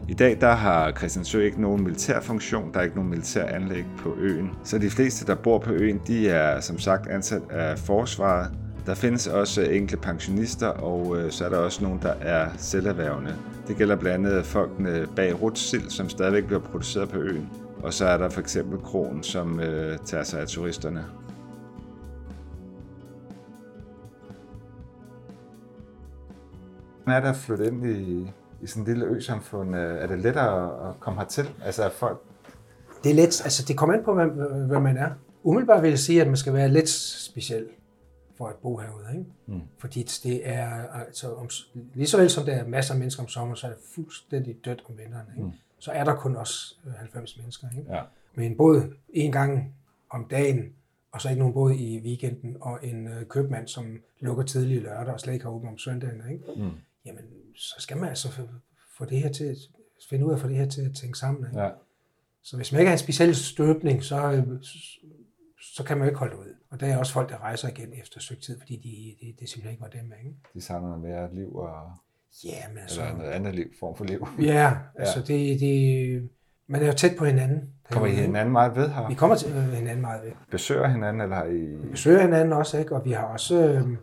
[0.09, 3.85] I dag der har Christiansø ikke nogen militær funktion, der er ikke nogen militær anlæg
[3.99, 4.51] på øen.
[4.65, 8.51] Så de fleste, der bor på øen, de er som sagt ansat af forsvaret.
[8.87, 13.35] Der findes også enkelte pensionister, og øh, så er der også nogen, der er selverhvervende.
[13.69, 17.49] Det gælder blandt andet folkene bag Rutsil, som stadigvæk bliver produceret på øen.
[17.83, 21.05] Og så er der for eksempel Kronen, som øh, tager sig af turisterne.
[27.05, 28.31] Hvordan er det at flytte ind i,
[28.63, 29.77] i sådan en lille øsamfund?
[29.77, 31.51] Øh, Er det lettere at komme hertil?
[31.65, 32.23] Altså er folk...
[33.05, 34.27] Det er let, altså det kommer an på, hvad,
[34.67, 35.11] hvad man er.
[35.43, 37.67] Umiddelbart vil jeg sige, at man skal være lidt speciel
[38.39, 39.07] for at bo herude.
[39.19, 39.31] Ikke?
[39.47, 39.61] Mm.
[39.79, 40.69] Fordi det er,
[41.07, 41.49] altså, om,
[41.95, 44.57] lige så vel som der er masser af mennesker om sommeren, så er det fuldstændig
[44.65, 45.27] dødt om vinteren.
[45.37, 45.47] Ikke?
[45.47, 45.53] Mm.
[45.83, 47.69] Så er der kun os øh, 90 mennesker.
[47.79, 47.95] Ikke?
[47.95, 48.03] Ja.
[48.35, 49.75] Med en båd en gang
[50.11, 50.73] om dagen,
[51.13, 55.15] og så ikke nogen båd i weekenden, og en øh, købmand, som lukker tidlig lørdag
[55.15, 56.23] og slet ikke har åbent om søndagen.
[56.33, 56.45] Ikke?
[56.57, 56.71] Mm.
[57.05, 57.25] Jamen,
[57.57, 58.29] så skal man altså
[58.99, 59.57] få- det her til, at-
[60.11, 61.47] finde ud af at få det her til at tænke sammen.
[61.51, 61.61] Ikke?
[61.61, 61.71] Ja.
[62.43, 64.47] Så hvis man ikke har en speciel støbning, så, øh,
[65.75, 66.55] så kan man jo ikke holde ud.
[66.71, 69.35] Og der er også folk, der rejser igen efter et stykke tid, fordi de, de,
[69.41, 70.13] det simpelthen ikke var dem.
[70.19, 70.37] Ikke?
[70.55, 71.93] De savner noget mere liv og...
[72.45, 73.03] Ja, men altså...
[73.03, 74.29] Eller noget andet liv, form for liv.
[74.43, 76.31] Ja, altså det, det,
[76.67, 77.69] man er jo tæt på hinanden.
[77.91, 79.09] Kommer I hinanden meget ved her?
[79.09, 80.33] Vi kommer til øh, hinanden meget ved.
[80.51, 81.59] Besøger hinanden, eller har I...
[81.59, 82.97] Vi besøger hinanden også, ikke?
[82.97, 83.97] og vi har også øh,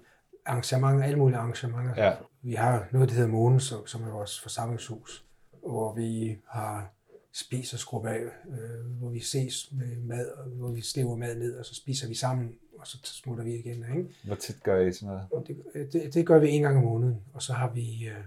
[0.46, 1.94] arrangementer, alle mulige arrangementer.
[2.06, 2.14] Ja.
[2.42, 5.26] Vi har noget, der hedder Månen, som, er vores forsamlingshus,
[5.68, 6.94] hvor vi har
[7.34, 11.36] spis og skrub af, øh, hvor vi ses med mad, og hvor vi stæver mad
[11.36, 13.86] ned, og så spiser vi sammen, og så smutter vi igen.
[13.98, 14.10] Ikke?
[14.24, 15.28] Hvor tit gør I sådan noget?
[15.32, 18.24] Og Det, det, det gør vi en gang om måneden, og så har vi øh,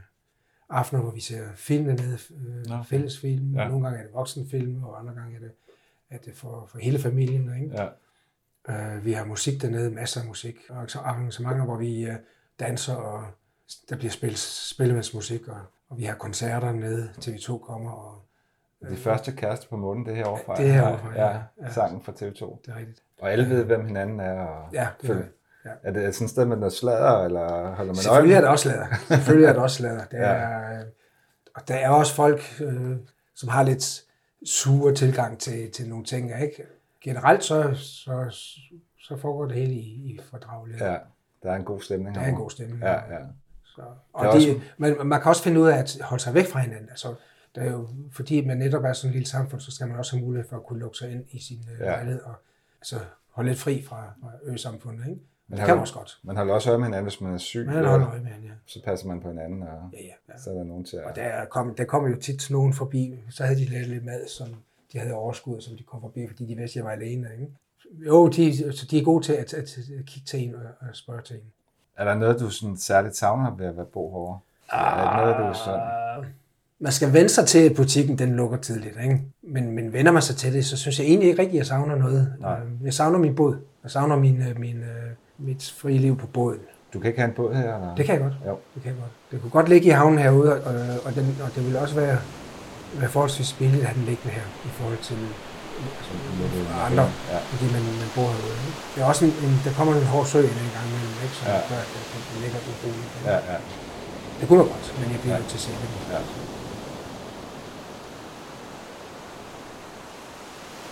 [0.68, 2.84] aftener, hvor vi ser film dernede, øh, okay.
[2.88, 3.64] fællesfilm, Ja.
[3.64, 5.52] og nogle gange er det voksenfilm, og andre gange er det,
[6.10, 7.62] er det for, for hele familien.
[7.62, 7.76] Ikke?
[7.82, 7.88] Ja.
[8.68, 12.14] Uh, vi har musik dernede, masser af musik, og så arrangementer, hvor vi uh,
[12.60, 13.24] danser, og
[13.90, 18.18] der bliver spillet spillemandsmusik, og, og vi har koncerter dernede, TV2 kommer, og
[18.90, 20.56] De første kærester på månen, det er herovre fra.
[20.56, 21.42] Det er herovre fra, ja.
[21.62, 21.72] Ja.
[21.72, 22.58] Sangen fra TV2.
[22.64, 23.02] det er rigtigt.
[23.22, 24.40] Og alle ved, hvem hinanden er.
[24.40, 25.28] Og Ja, det er det.
[25.64, 25.70] Ja.
[25.82, 28.42] Er det sådan et sted med noget sladder, eller holder man Selvfølgelig er øje?
[28.42, 28.86] det også lader.
[29.08, 30.04] Selvfølgelig er det også lader.
[30.04, 30.22] Det Ja.
[30.32, 30.86] er, øh,
[31.54, 32.96] og der er også folk, øh,
[33.34, 34.02] som har lidt
[34.46, 36.42] sure tilgang til, til nogle ting.
[36.42, 36.66] Ikke?
[37.04, 38.26] Generelt så, så,
[39.00, 40.86] så foregår det hele i, i fordragelighed.
[40.86, 40.96] Ja,
[41.42, 42.80] der er en god stemning Der er en god stemning.
[42.82, 43.18] Ja, ja.
[43.64, 43.82] Så,
[44.12, 46.46] og er det, også- man, man kan også finde ud af at holde sig væk
[46.46, 46.88] fra hinanden.
[46.90, 47.14] Altså,
[47.54, 50.16] der er jo, fordi man netop er sådan et lille samfund, så skal man også
[50.16, 51.84] have mulighed for at kunne lukke sig ind i sin ja.
[51.84, 51.90] Ja.
[51.90, 52.34] lejlighed og
[52.82, 52.98] altså,
[53.30, 55.06] holde lidt fri fra, fra ø-samfundet.
[55.08, 55.20] Ikke?
[55.48, 56.18] Men det kan man også godt.
[56.22, 57.66] Man holder også øje med hinanden, hvis man er syg.
[57.66, 58.54] Man holder øje med hinanden, ja.
[58.66, 60.38] Så passer man på hinanden, og Ja, ja, ja.
[60.38, 61.04] så er der nogen til at...
[61.04, 64.28] Og der kom, der kom jo tit nogen forbi, så havde de lavet lidt mad,
[64.28, 64.48] som
[64.92, 67.28] de havde overskud, som de kom forbi, fordi de vidste, at jeg var alene.
[67.32, 67.52] Ikke?
[68.06, 70.86] Jo, de, så de er gode til at, at, at kigge til en og, og
[70.92, 71.42] spørge til en.
[71.96, 74.38] Er der noget, du sådan særligt savner ved at være bo herovre?
[74.72, 76.32] Er det noget, du sådan...
[76.82, 78.96] Man skal vende sig til, at butikken den lukker tidligt.
[79.02, 79.20] Ikke?
[79.54, 81.66] Men, men vender man sig til det, så synes jeg egentlig ikke rigtigt, at jeg
[81.74, 82.22] savner noget.
[82.40, 82.58] Nej.
[82.58, 83.56] Øh, Jeg savner min båd.
[83.84, 85.08] Jeg savner min, øh, min, øh,
[85.48, 86.62] mit frie liv på båden.
[86.92, 87.94] Du kan ikke have en båd her, eller?
[87.98, 88.36] Det kan jeg godt.
[88.48, 88.54] Jo.
[88.74, 89.14] Det kan jeg godt.
[89.30, 90.74] Det kunne godt ligge i havnen herude, og,
[91.06, 92.18] og, den, og det ville også være,
[93.00, 95.18] være forholdsvis billigt at have den liggende her, i forhold til
[95.98, 96.12] altså,
[96.88, 97.38] andre, ja.
[97.50, 98.58] fordi man, man bor herude.
[98.68, 98.78] Ikke?
[98.92, 101.36] Det er også en, en, der kommer en hård sø en gang imellem, ikke?
[101.38, 101.58] så ja.
[101.70, 103.10] gør, at det, det ligger uroligt.
[103.30, 103.56] Ja, ja.
[104.38, 105.40] Det kunne være godt, men jeg bliver ja.
[105.40, 105.88] nødt til at se det.
[106.14, 106.20] Ja.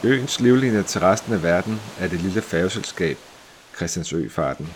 [0.04, 3.18] Øens livlinje til resten af verden er det lille færgeselskab
[3.76, 4.68] Christiansø-farten.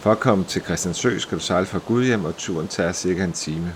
[0.00, 3.32] For at komme til Christiansø skal du sejle fra Gudhjem, og turen tager cirka en
[3.32, 3.74] time.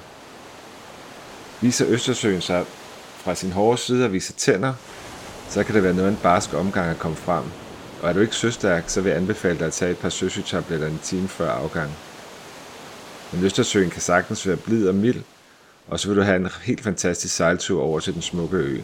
[1.61, 2.65] Viser Østersøen sig
[3.17, 4.75] fra sin hårde side og viser tænder,
[5.49, 7.45] så kan det være noget af en barsk omgang at komme frem.
[8.03, 10.87] Og er du ikke søstærk, så vil jeg anbefale dig at tage et par søsytabletter
[10.87, 11.91] en time før afgang.
[13.33, 15.23] Men Østersøen kan sagtens være blid og mild,
[15.89, 18.81] og så vil du have en helt fantastisk sejltur over til den smukke ø.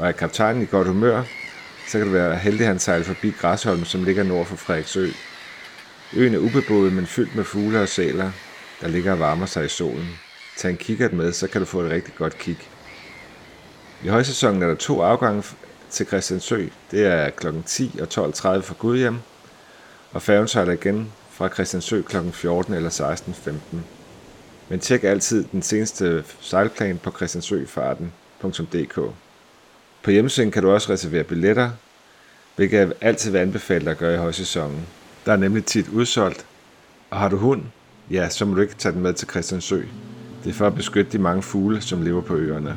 [0.00, 1.22] Og er kaptajnen i godt humør,
[1.88, 5.08] så kan det være heldig, at han sejler forbi Græsholm, som ligger nord for Frederiksø.
[6.14, 8.30] Øen er ubeboet, men fyldt med fugle og sæler,
[8.80, 10.08] der ligger og varmer sig i solen.
[10.56, 12.56] Tag en kikkert med, så kan du få et rigtig godt kig.
[14.04, 15.44] I højsæsonen er der to afgange
[15.90, 16.66] til Christiansø.
[16.90, 17.46] Det er kl.
[17.66, 19.18] 10 og 12.30 fra Gudhjem,
[20.12, 22.16] og færgen sejler igen fra Christiansø kl.
[22.32, 23.52] 14 eller 16.15.
[24.68, 28.98] Men tjek altid den seneste sejlplan på christiansøfarten.dk.
[30.02, 31.70] På hjemmesiden kan du også reservere billetter,
[32.56, 34.86] hvilket jeg altid vil anbefale at gøre i højsæsonen.
[35.26, 36.46] Der er nemlig tit udsolgt,
[37.10, 37.62] og har du hund,
[38.10, 39.82] ja, så må du ikke tage den med til Christiansø.
[40.44, 42.76] Det er for at beskytte de mange fugle, som lever på øerne.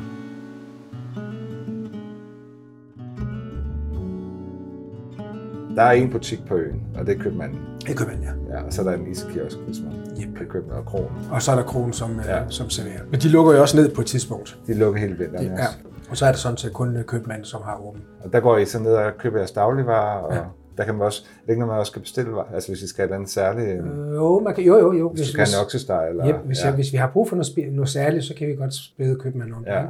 [5.76, 7.60] Der er en butik på øen, og det er købmanden.
[7.80, 8.56] Det er købmanden, ja.
[8.56, 8.62] ja.
[8.62, 10.36] og så er der en iskiosk, hvis man yep.
[10.36, 11.12] kan købe noget kron.
[11.30, 12.42] Og så er der kron, som, øh, ja.
[12.48, 13.00] som serverer.
[13.10, 14.58] Men de lukker jo også ned på et tidspunkt.
[14.66, 15.66] De lukker helt vinteren ja.
[15.66, 15.93] også.
[16.10, 18.02] Og så er det sådan set kun købmanden, som har åben.
[18.24, 20.42] Og der går I så ned og køber jeres dagligvarer, og ja.
[20.76, 22.88] der kan man også, det er ikke noget, man også kan bestille, altså hvis I
[22.88, 23.64] skal have en særlig...
[23.64, 25.08] Øh, jo, man kan, jo, jo, jo.
[25.08, 26.26] Hvis, hvis du kan en oksesteg, eller...
[26.26, 26.66] Ja, hvis, ja.
[26.66, 29.54] Jeg, hvis vi har brug for noget, noget særligt, så kan vi godt bede købmanden
[29.54, 29.72] om det.
[29.72, 29.84] Ja.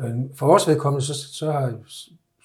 [0.00, 1.72] Øh, for vores vedkommende, så, så, har,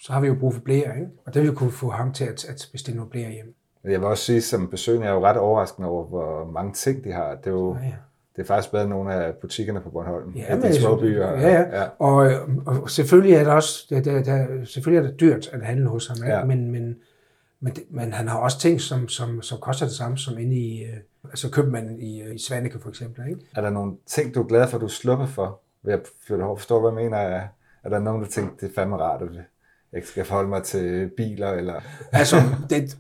[0.02, 1.10] så har vi jo brug for blære, ikke?
[1.26, 3.56] og det vil kunne få ham til at, at bestille nogle blære hjem.
[3.84, 7.12] Jeg vil også sige, som besøgende er jo ret overraskende over, hvor mange ting de
[7.12, 7.36] har.
[7.36, 7.94] Det er jo, ja, ja.
[8.36, 10.34] Det er faktisk bedre end nogle af butikkerne på Bornholm.
[10.36, 11.28] Ja, men, de små byer.
[11.28, 11.82] Ja, ja.
[11.82, 11.88] ja.
[12.00, 12.32] Og,
[12.66, 16.08] og, selvfølgelig er det også det, det, det, selvfølgelig er det dyrt at handle hos
[16.08, 16.44] ham, ja.
[16.44, 16.96] men, men,
[17.60, 20.56] men, det, men han har også ting, som, som, som koster det samme som inde
[20.56, 23.28] i, øh, altså købmanden i, øh, i Svanike for eksempel.
[23.30, 23.42] Ikke?
[23.56, 25.62] Er der nogle ting, du er glad for, du slipper for?
[25.84, 27.18] Ved at forstå, hvad jeg mener?
[27.18, 27.48] Er,
[27.84, 29.44] er der nogen, der tænker, det er fandme rart, at jeg
[29.96, 31.52] ikke skal forholde mig til biler?
[31.52, 31.82] Eller?
[32.12, 32.36] altså,
[32.70, 32.98] det,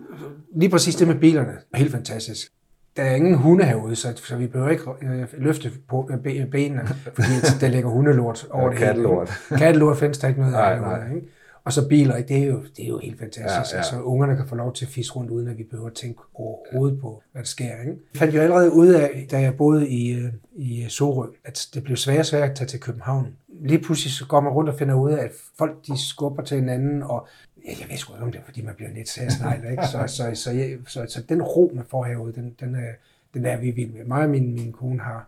[0.56, 2.54] lige præcis det med bilerne, er helt fantastisk
[2.98, 6.88] der er ingen hunde herude, så, så vi behøver ikke øh, løfte på øh, benene,
[6.88, 7.30] fordi
[7.62, 9.32] der ligger hundelort over ja, det kattelort.
[9.50, 9.60] hele.
[9.62, 11.16] Kattelort findes der ikke noget af herude.
[11.16, 11.28] Ikke?
[11.64, 13.74] Og så biler, det er jo, det er jo helt fantastisk.
[13.74, 13.78] Ja, ja.
[13.78, 16.22] Altså, ungerne kan få lov til at fisse rundt, uden at vi behøver at tænke
[16.34, 17.80] overhovedet på, hvad der sker.
[17.80, 17.92] Ikke?
[18.14, 21.84] Jeg fandt jo allerede ud af, da jeg boede i, øh, i Sorø, at det
[21.84, 23.28] blev sværere og sværere at tage til København.
[23.62, 26.58] Lige pludselig så går man rundt og finder ud af, at folk de skubber til
[26.58, 27.28] hinanden, og
[27.66, 29.88] Ja, jeg ved sgu ikke, om det er, fordi man bliver lidt sagsnegl, ikke?
[29.88, 32.92] Så, så, så, så, så, så, den ro, man får herude, den, den, er,
[33.34, 34.06] den er vi vild med.
[34.06, 35.28] Mig og min, min kone har,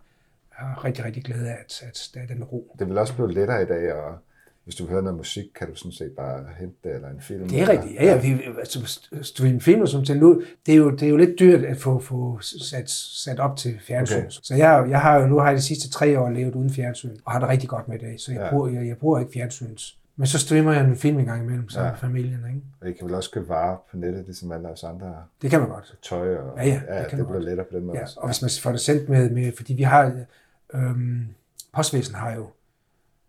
[0.50, 2.76] har rigtig, rigtig glæde af, at, at der er den ro.
[2.78, 4.18] Det vil også blive lettere i dag, og
[4.64, 7.48] hvis du hører noget musik, kan du sådan set bare hente det, eller en film.
[7.48, 8.04] Det er rigtigt, ja.
[8.04, 8.20] ja.
[8.20, 11.64] Vi, altså, stream film som til nu, det er, jo, det er jo lidt dyrt
[11.64, 14.16] at få, få sat, sat op til fjernsyn.
[14.16, 14.30] Okay.
[14.30, 17.16] Så jeg, jeg har jo nu har jeg de sidste tre år levet uden fjernsyn,
[17.24, 18.50] og har det rigtig godt med det, så jeg, ja.
[18.50, 21.68] bruger, jeg, jeg bruger ikke fjernsyns men så streamer jeg en film en gang imellem
[21.68, 21.92] sammen ja.
[21.92, 22.44] med familien.
[22.48, 22.60] Ikke?
[22.80, 25.60] Og I kan vel også købe varer på nettet, ligesom alle os andre Det kan
[25.60, 25.96] man godt.
[26.02, 28.20] Tøj og ja, ja, det, ja, det bliver lettere på den måde ja, også.
[28.20, 30.24] Og hvis man får det sendt med, med fordi vi har,
[30.74, 31.26] øhm,
[31.72, 32.46] postvæsen har jo,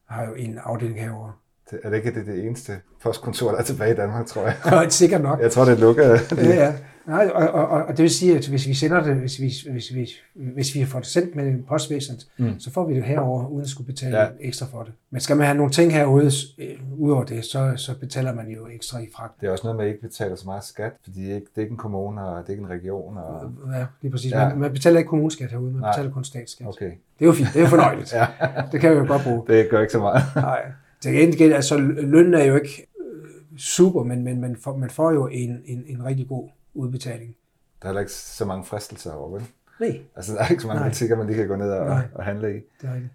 [0.05, 1.33] har jo en afdeling herovre.
[1.71, 4.55] Det, er det ikke det, det eneste postkontor, der er tilbage i Danmark, tror jeg?
[4.83, 5.39] Ja, sikkert nok.
[5.39, 6.03] Jeg tror, det er lukket.
[6.37, 6.75] ja, ja.
[7.07, 9.95] Nej, og, og, og, det vil sige, at hvis vi sender det, hvis vi, hvis
[9.95, 12.59] vi, hvis vi får det sendt med postvæsenet, mm.
[12.59, 14.27] så får vi det herover uden at skulle betale ja.
[14.39, 14.93] ekstra for det.
[15.09, 18.67] Men skal man have nogle ting herude, øh, udover det, så, så betaler man jo
[18.67, 19.41] ekstra i fragt.
[19.41, 21.35] Det er også noget med, at I ikke betaler så meget skat, fordi det er
[21.35, 23.17] ikke, det er ikke en kommune, og det er ikke en region.
[23.17, 23.51] Og...
[23.73, 24.31] Ja, lige præcis.
[24.31, 24.49] Ja.
[24.49, 25.91] Man, man betaler ikke kommuneskat herude, man Nej.
[25.91, 26.67] betaler kun statsskat.
[26.67, 26.91] Okay.
[27.19, 28.13] Det er jo fint, det er jo fornøjeligt.
[28.19, 28.27] ja.
[28.71, 29.43] Det kan vi jo godt bruge.
[29.47, 30.23] Det gør ikke så meget.
[30.35, 30.61] Nej.
[31.01, 35.11] Til gengæld, altså lønnen er jo ikke øh, super, men, men man, får, man får
[35.11, 37.35] jo en, en, en rigtig god udbetaling.
[37.81, 39.43] Der er heller ikke så mange fristelser over, vel?
[39.79, 40.01] Nej.
[40.15, 42.07] Altså, der er ikke så mange butikker, man lige kan gå ned og, Nej.
[42.13, 42.61] og handle i.
[42.81, 43.09] Det er ikke.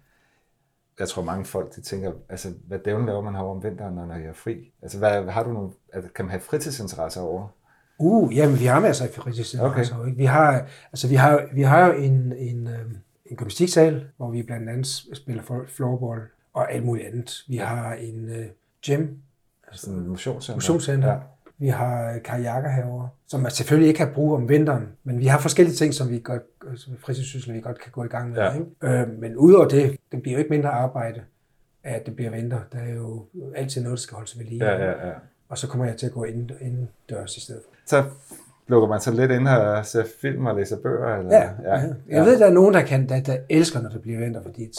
[0.99, 4.15] Jeg tror, mange folk de tænker, altså, hvad dævlen laver man herovre om vinteren, når
[4.15, 4.73] jeg er fri?
[4.81, 5.71] Altså, hvad, har du nogle,
[6.15, 7.47] kan man have fritidsinteresser over?
[7.99, 9.99] Uh, jamen, vi har masser af fritidsinteresser.
[9.99, 10.15] Okay.
[10.15, 14.43] Vi har, altså, vi har, vi har jo en, en, øhm, en gymnastiksal, hvor vi
[14.43, 16.21] blandt andet spiller floorball
[16.53, 17.43] og alt muligt andet.
[17.47, 18.45] Vi har en uh,
[18.85, 19.07] gym.
[19.67, 20.55] Altså en motionscenter.
[20.55, 21.11] Motionscenter.
[21.11, 21.19] Ja.
[21.61, 25.39] Vi har kajakker herovre, som man selvfølgelig ikke har brug om vinteren, men vi har
[25.39, 26.41] forskellige ting, som vi godt,
[26.75, 28.37] som fritidssysler, vi godt kan gå i gang med.
[28.37, 28.53] Ja.
[28.53, 28.65] Ikke?
[28.81, 31.21] Øh, men udover det, det bliver jo ikke mindre arbejde
[31.83, 32.59] at det bliver vinter.
[32.71, 34.65] Der er jo altid noget, der skal holdes ved lige.
[34.65, 35.13] Ja, ja, ja.
[35.49, 37.61] Og så kommer jeg til at gå ind, indendørs i stedet.
[37.85, 38.03] Så
[38.67, 41.17] lukker man så lidt ind og ser film og læser bøger?
[41.17, 41.35] Eller?
[41.35, 41.73] Ja, ja.
[41.73, 42.23] Jeg ja.
[42.23, 44.71] ved, der er nogen, der, kan, der, der elsker, når det bliver vinter, fordi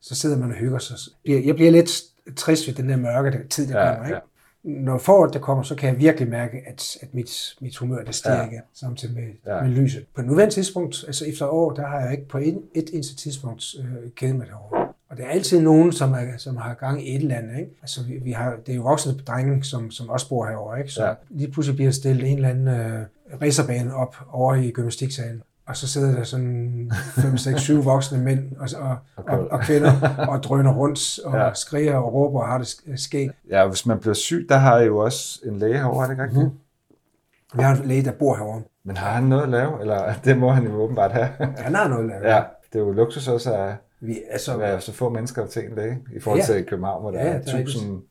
[0.00, 0.96] så sidder man og hygger sig.
[1.24, 2.02] Jeg bliver lidt
[2.36, 4.04] trist ved den der mørke tid, der ja, kommer.
[4.04, 4.14] Ikke?
[4.14, 4.20] Ja
[4.64, 8.12] når foråret der kommer, så kan jeg virkelig mærke, at, at mit, mit humør der
[8.12, 8.46] stiger ja.
[8.46, 9.62] igen, samtidig med, ja.
[9.62, 10.06] med lyset.
[10.14, 13.64] På nuværende tidspunkt, altså efter år, der har jeg ikke på et, et eneste tidspunkt
[13.78, 14.88] øh, kædet mig derovre.
[15.10, 17.58] Og det er altid nogen, som, er, som har gang i et eller andet.
[17.58, 17.70] Ikke?
[17.82, 20.78] Altså, vi, vi har, det er jo voksne drenge, som, som også bor herovre.
[20.78, 20.90] Ikke?
[20.90, 21.14] Så ja.
[21.30, 23.04] lige pludselig bliver der stillet en eller anden øh,
[23.42, 25.42] racerbane op over i gymnastiksalen.
[25.66, 29.92] Og så sidder der sådan 5, 6, 7 voksne mænd og, og, og, og kvinder
[30.30, 31.54] og drøner rundt og ja.
[31.54, 33.30] skriger og råber og har det skæg.
[33.50, 36.14] Ja, hvis man bliver syg, der har I jo også en læge herovre, er det
[36.14, 36.44] ikke rigtigt?
[36.44, 37.58] Mm.
[37.58, 38.62] Vi har en læge, der bor herovre.
[38.84, 39.80] Men har han noget at lave?
[39.80, 41.28] Eller det må han jo åbenbart have.
[41.56, 42.34] han har noget at lave.
[42.34, 45.74] Ja, det er jo luksus også at vi, altså, være så få mennesker til en
[45.74, 46.46] læge, i forhold ja.
[46.46, 48.02] til København, hvor der ja, er 1000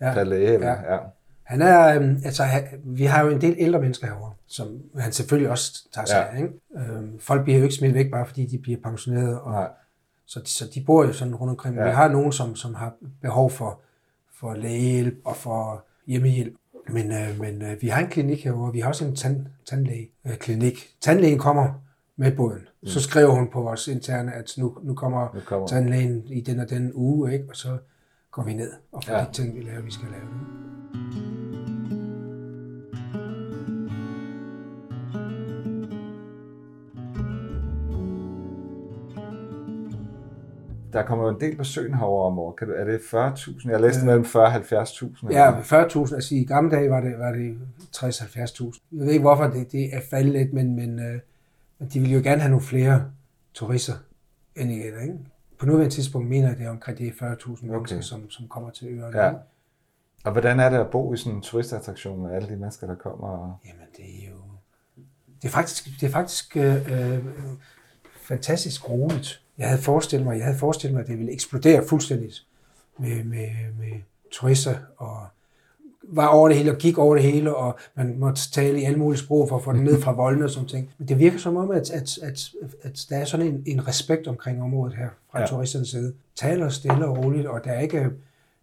[0.00, 0.12] ja.
[0.14, 0.54] per læge.
[0.54, 0.92] Eller, ja.
[0.92, 0.98] ja.
[1.50, 2.42] Han er, øhm, altså,
[2.84, 6.36] vi har jo en del ældre mennesker herovre, som han selvfølgelig også tager sig ja.
[6.36, 6.42] af.
[6.42, 6.52] Ikke?
[6.76, 9.40] Øhm, folk bliver jo ikke smidt væk, bare fordi de bliver pensioneret.
[9.40, 9.68] Og, Nej.
[10.26, 11.76] så, så de bor jo sådan rundt omkring.
[11.76, 11.84] Ja.
[11.84, 13.80] Vi har nogen, som, som har behov for,
[14.40, 16.54] for lægehjælp og for hjemmehjælp.
[16.88, 18.72] Men, øh, men øh, vi har en klinik herovre.
[18.72, 20.74] Vi har også en tand, tandlægeklinik.
[20.74, 21.82] Øh, Tandlægen kommer
[22.16, 22.68] med båden.
[22.82, 22.88] Mm.
[22.88, 26.60] Så skriver hun på vores interne, at nu, nu, kommer, nu kommer tandlægen i den
[26.60, 27.44] og den uge, ikke?
[27.48, 27.78] og så
[28.30, 29.24] går vi ned og får ja.
[29.24, 30.24] de ting, vi laver, vi skal lave.
[30.24, 31.19] Nu.
[40.92, 42.56] Der kommer jo en del besøgende herovre om året.
[42.56, 43.70] Kan du, er det 40.000?
[43.70, 45.32] Jeg læste mellem 40 og 70.000.
[45.32, 46.14] Ja, 40.000.
[46.14, 47.58] Altså i gamle dage var det, var det
[47.96, 48.80] 60-70.000.
[48.92, 51.20] Jeg ved ikke, hvorfor det, det er faldet lidt, men, men, øh,
[51.92, 53.04] de vil jo gerne have nogle flere
[53.54, 53.92] turister
[54.56, 55.02] end igen.
[55.02, 55.18] Ikke?
[55.58, 57.66] På nuværende tidspunkt mener jeg, det er omkring de 40.000 okay.
[57.66, 59.22] mennesker, som, som kommer til øerne.
[59.22, 59.32] Ja.
[60.24, 62.94] Og hvordan er det at bo i sådan en turistattraktion med alle de mennesker, der
[62.94, 63.58] kommer?
[63.66, 64.36] Jamen, det er jo...
[65.42, 67.24] Det er faktisk, det er faktisk øh, øh,
[68.30, 69.42] fantastisk roligt.
[69.58, 72.46] Jeg havde forestillet mig, jeg havde forestillet mig, at det ville eksplodere fuldstændigt
[72.98, 73.92] med, med, med
[74.30, 75.26] turister og
[76.02, 78.98] var over det hele og gik over det hele, og man måtte tale i alle
[78.98, 80.90] mulige sprog for at få det ned fra volden og sådan ting.
[80.98, 82.50] Men det virker som om, at, at, at,
[82.82, 85.46] at der er sådan en, en respekt omkring området her fra ja.
[85.46, 86.12] turisternes side.
[86.36, 88.10] Taler stille og roligt, og der er ikke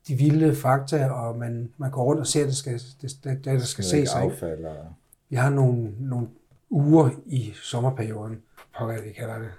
[0.07, 3.59] de vilde fakta, og man, man går rundt og ser, det, skal, det, det, der
[3.59, 4.09] skal ses.
[4.09, 4.65] Affald,
[5.29, 6.27] Vi har nogle, nogle
[6.69, 8.37] uger i sommerperioden,
[8.85, 9.49] hvad vi kalder det,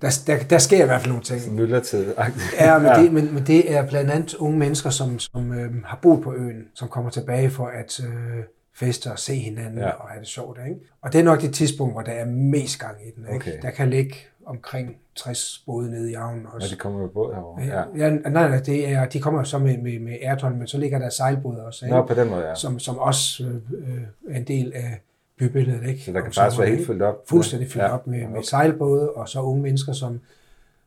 [0.00, 1.54] der, der, der sker i hvert fald nogle ting.
[1.54, 2.14] Myldretid.
[2.60, 3.02] ja, men, ja.
[3.02, 6.34] Det, men, men det er blandt andet unge mennesker, som, som øh, har boet på
[6.34, 9.90] øen, som kommer tilbage for at øh, feste og se hinanden ja.
[9.90, 10.58] og have det sjovt.
[10.68, 10.80] Ikke?
[11.02, 13.24] Og det er nok det tidspunkt, hvor der er mest gang i den.
[13.24, 13.36] Ikke?
[13.36, 13.62] Okay.
[13.62, 14.14] Der kan ligge
[14.46, 16.68] omkring 60 både nede i havnen også.
[16.68, 17.62] Ja, de kommer med båd herovre.
[17.62, 18.06] Ja.
[18.06, 20.98] ja, nej, nej, det er, de kommer så med, med, med Ayrton, men så ligger
[20.98, 21.84] der sejlbåde også.
[21.84, 21.96] Ikke?
[21.96, 22.54] Nå, på den måde, ja.
[22.54, 25.00] Som, som også øh, øh er en del af,
[25.38, 25.88] bybilledet.
[25.88, 26.04] Ikke?
[26.04, 27.28] Så der kan faktisk være helt fyldt op?
[27.28, 27.94] Fuldstændig fyldt ja.
[27.94, 30.20] op med, med sejlbåde, og så unge mennesker, som,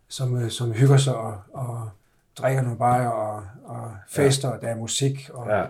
[0.08, 1.90] som, øh, som hygger sig og, og
[2.38, 4.56] drikker nogle bajer og, og fester, ja.
[4.56, 5.30] og der er musik.
[5.34, 5.64] Og, ja.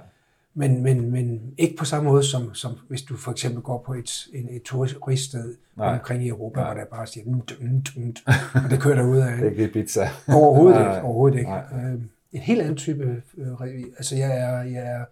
[0.53, 3.93] men, men, men ikke på samme måde, som, som hvis du for eksempel går på
[3.93, 5.93] et, en, et turiststed Nej.
[5.93, 6.73] omkring i Europa, Nej.
[6.73, 8.15] hvor der bare siger, mm, mm, mm,
[8.53, 9.37] og det kører ud af.
[9.37, 10.09] det er ikke pizza.
[10.27, 11.01] Overhovedet ikke.
[11.01, 11.51] Overhovedet ikke.
[11.51, 11.93] Øh,
[12.33, 13.61] en helt anden type, øh,
[13.97, 15.05] altså jeg er, jeg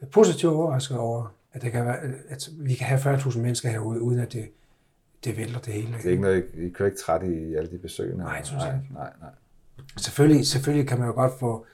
[0.00, 4.00] er positivt overrasket over, at, det kan være, at vi kan have 40.000 mennesker herude,
[4.00, 4.48] uden at det,
[5.24, 5.94] det vælter det hele.
[5.96, 8.24] Det er ikke noget, I, I kører ikke træt i alle de besøgende?
[8.24, 8.94] Nej, jeg synes nej, ikke.
[8.94, 9.30] Nej, nej.
[9.96, 11.66] Selvfølgelig, selvfølgelig kan man jo godt få...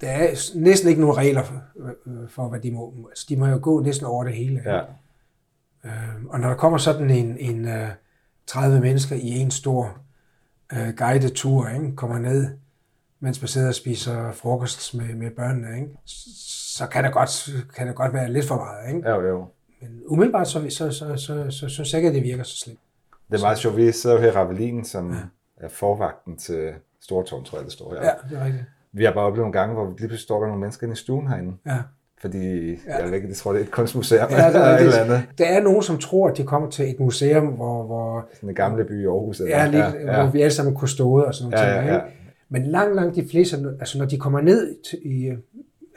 [0.00, 1.62] Der er næsten ikke nogen regler for,
[2.06, 2.94] øh, for hvad de må...
[3.08, 4.62] Altså, de må jo gå næsten over det hele.
[4.64, 4.80] Ja.
[5.84, 7.88] Øh, og når der kommer sådan en, en uh, øh,
[8.46, 9.98] 30 mennesker i en stor
[10.72, 12.50] uh, guided tur, ikke, kommer ned,
[13.20, 17.86] mens man sidder og spiser frokost med, med børnene, ikke, så kan det godt, kan
[17.86, 18.94] det godt være lidt for meget.
[18.96, 19.10] Ikke?
[19.10, 19.46] Jo, jo.
[19.80, 22.78] Men umiddelbart, så, så, så, så, så, så, så ikke, at det virker så slemt.
[23.30, 23.76] Det er meget sjovt.
[23.76, 25.16] Vi sidder jo her i Ravelin, som ja.
[25.56, 28.04] er forvagten til Stortårn, tror jeg, det står her.
[28.04, 28.64] Ja, det er rigtigt.
[28.92, 30.96] Vi har bare oplevet nogle gange, hvor lige pludselig står der nogle mennesker inde i
[30.96, 31.52] stuen herinde.
[31.66, 31.78] Ja.
[32.20, 33.04] Fordi, ja.
[33.04, 35.22] jeg ikke, jeg tror, det er et kunstmuseum ja, der, eller det, eller andet.
[35.38, 37.82] Der er nogen, som tror, at de kommer til et museum, hvor...
[37.82, 39.40] hvor Sådan en gamle by i Aarhus.
[39.40, 39.56] Eller?
[39.56, 40.22] Ja, lidt, ja, ja.
[40.22, 41.66] hvor vi alle sammen kunne stå og sådan noget.
[41.66, 42.00] Ja, ja, ja.
[42.48, 45.32] Men langt, langt de fleste, altså når de kommer ned i,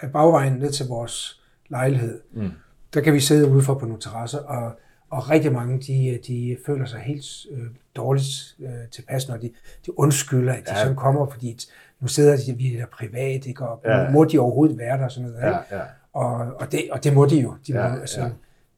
[0.01, 2.49] af bagvejen ned til vores lejlighed, mm.
[2.93, 4.71] der kan vi sidde ude for på nogle terrasser, og,
[5.09, 7.63] og rigtig mange, de, de føler sig helt øh,
[7.95, 9.51] dårligt øh, tilpas, når de,
[9.85, 10.81] de undskylder, at de ja.
[10.81, 11.59] sådan kommer, fordi
[11.99, 13.65] nu sidder de, vi der privat, ikke?
[13.65, 14.09] og ja.
[14.09, 15.43] må de overhovedet være der og sådan noget.
[15.43, 15.81] Ja, ja.
[16.13, 17.55] Og, og, det, og det må de jo.
[17.67, 18.29] De ja, må, altså, ja.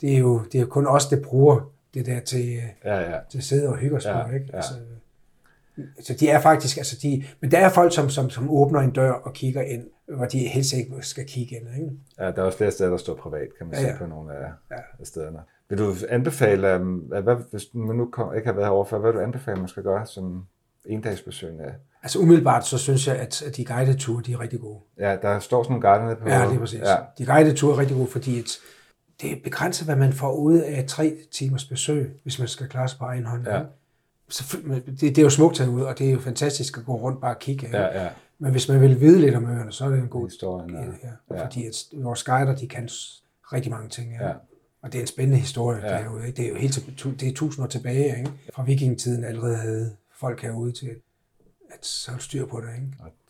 [0.01, 3.19] det, er jo det er kun os, der bruger det der til, ja, ja.
[3.29, 4.33] til at sidde og hygge os ja, på.
[4.33, 4.45] Ikke?
[4.53, 4.61] Ja.
[6.03, 8.91] Så de er faktisk, altså de, men der er folk, som, som, som åbner en
[8.91, 9.83] dør og kigger ind,
[10.15, 11.67] hvor de helst ikke skal kigge ind.
[11.81, 11.91] Ikke?
[12.19, 14.05] Ja, der er også flere steder, der står privat, kan man Ja, ja, se på
[14.05, 14.75] nogle af, Ja.
[14.99, 15.39] af stederne.
[15.69, 18.97] Vil du anbefale, um, at hvad, hvis man nu kom, ikke har været herovre før,
[18.97, 20.45] hvad vil du anbefale, man skal gøre som
[20.85, 21.73] endagsbesøgende?
[22.03, 24.79] Altså umiddelbart, så synes jeg, at at de guidede ture, de er rigtig gode.
[24.99, 26.29] Ja, der står sådan nogle guider nede på...
[26.29, 26.79] Ja, det er præcis.
[26.79, 28.45] Ja, De guidede ture er rigtig gode, fordi at
[29.21, 32.87] det er begrænset, hvad man får ud af tre timers besøg, hvis man skal klare
[32.87, 33.47] sig på egen hånd.
[33.47, 33.57] Ja.
[33.59, 33.69] ikke?
[34.85, 37.35] Det, det er jo smukt herude, og det er jo fantastisk at gå rundt bare
[37.35, 37.69] og kigge.
[37.73, 38.09] ja, ja.
[38.39, 40.81] Men hvis man vil vide lidt om øerne, så er det en god Historien, ja.
[41.35, 41.43] ja.
[41.45, 42.89] Fordi at vores guider, de kan
[43.53, 44.11] rigtig mange ting.
[44.19, 44.27] Ja.
[44.27, 44.33] Ja.
[44.81, 45.97] Og det er en spændende historie Ja.
[45.97, 46.27] derude.
[46.27, 46.37] Ikke?
[46.37, 48.17] Det er jo helt til, det er tusind år tilbage.
[48.17, 48.31] Ikke?
[48.53, 50.85] Fra vikingetiden allerede havde folk herude til
[51.69, 52.67] at holde styr på det.
[52.75, 52.87] Ikke?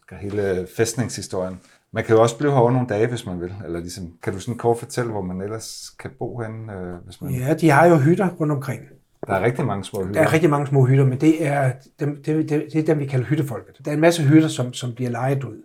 [0.09, 1.59] Og hele fæstningshistorien.
[1.91, 3.53] Man kan jo også blive herovre nogle dage, hvis man vil.
[3.65, 7.21] Eller ligesom, kan du sådan kort fortælle, hvor man ellers kan bo henne, øh, hvis
[7.21, 7.33] man...
[7.33, 8.81] Ja, de har jo hytter rundt omkring.
[9.27, 10.13] Der er rigtig mange små hytter.
[10.21, 12.99] Der er rigtig mange små hytter, men det er dem, det, det, det er dem,
[12.99, 13.85] vi kalder hyttefolket.
[13.85, 15.63] Der er en masse hytter, som, som bliver lejet ud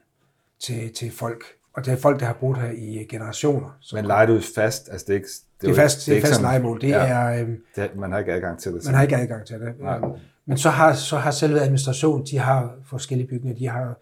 [0.61, 1.45] til, til folk.
[1.73, 3.77] Og det er folk, der har boet her i generationer.
[3.81, 4.89] Så Men du ud fast?
[4.93, 5.29] Altså, det er ikke...
[5.61, 6.81] det er jo fast, ikke- det er ikke fast sådan- lejemål.
[6.81, 8.85] Det ja, er, øhm, det, man har ikke adgang til det.
[8.85, 9.75] man har ikke adgang til det.
[9.81, 9.99] Nej.
[10.47, 13.59] Men så har, så har selve administrationen, de har forskellige bygninger.
[13.59, 13.95] De har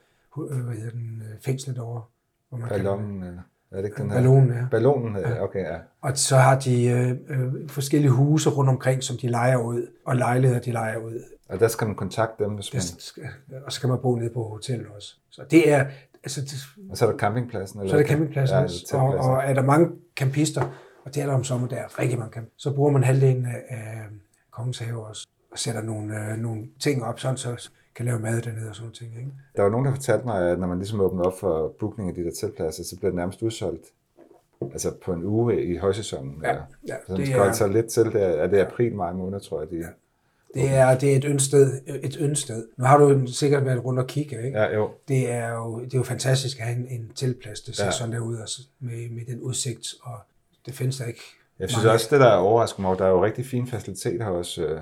[0.51, 2.01] øh, hvad hedder den, øh, fængslet over.
[2.49, 3.43] Hvor man kan- Ballonen, eller...
[3.77, 4.17] Er det ikke den her?
[4.17, 4.67] Ballonen, ja.
[4.71, 5.43] Ballonen, ja.
[5.43, 5.77] okay, ja.
[6.01, 10.17] Og så har de øh, øh, forskellige huse rundt omkring, som de lejer ud, og
[10.17, 11.23] lejligheder, de lejer ud.
[11.49, 12.81] Og der skal man kontakte dem, hvis man...
[12.81, 13.23] Der skal,
[13.67, 15.15] og så kan man bo nede på hotel også.
[15.31, 15.87] Så det er,
[16.25, 17.81] altså, det, Og så er der campingpladsen?
[17.81, 17.91] Eller?
[17.91, 20.63] så er der campingpladsen ja, også, og, og er der mange campister,
[21.05, 22.49] og det er der om sommer, der er rigtig mange camp.
[22.57, 24.03] Så bruger man halvdelen af, af
[24.51, 28.43] Kongens Have også, og sætter nogle, øh, nogle ting op, sådan så kan lave mad
[28.43, 29.13] dernede og sådan ting.
[29.19, 29.31] Ikke?
[29.57, 32.15] Der var nogen, der fortalte mig, at når man ligesom åbner op for bookning af
[32.15, 33.87] de der teltpladser, så bliver det nærmest udsolgt.
[34.73, 36.41] Altså på en uge i højsæsonen.
[36.45, 36.55] Ja,
[36.89, 38.05] ja, så det skal er- sig lidt til.
[38.05, 39.71] Det er, det april, maj måned, tror jeg.
[39.71, 39.87] De, ja.
[40.55, 42.67] Det er, det er et ønsted, et ønsted.
[42.77, 44.59] Nu har du sikkert været rundt og kigge, ikke?
[44.59, 44.91] ja, jo.
[45.09, 47.91] Det er jo, det er jo fantastisk at have en, en der ser Ja.
[47.91, 50.15] sådan der ud, altså, med, med den udsigt, og
[50.67, 51.21] det findes der ikke.
[51.59, 54.27] Jeg synes mange også, det der er overraskende over, der er jo rigtig fine faciliteter
[54.27, 54.81] også.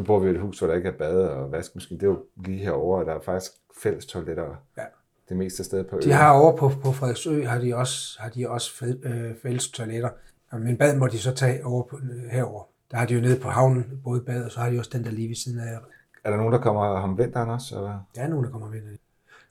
[0.00, 2.00] Nu bor vi i et hus, hvor der ikke er bad og vaskemaskine.
[2.00, 4.82] Det er jo lige herovre, og der er faktisk fælles toiletter Ja.
[5.28, 6.04] det meste sted på øen.
[6.04, 10.08] De har over på, på Frederiksø, har de også, har de også øh, fælles toiletter.
[10.52, 12.62] Men bad må de så tage over på, øh, herover.
[12.90, 15.04] Der har de jo nede på havnen, både bad, og så har de også den
[15.04, 15.78] der lige ved siden af.
[16.24, 17.76] Er der nogen, der kommer om vinteren også?
[17.76, 18.00] Eller?
[18.14, 18.80] Der er nogen, der kommer med.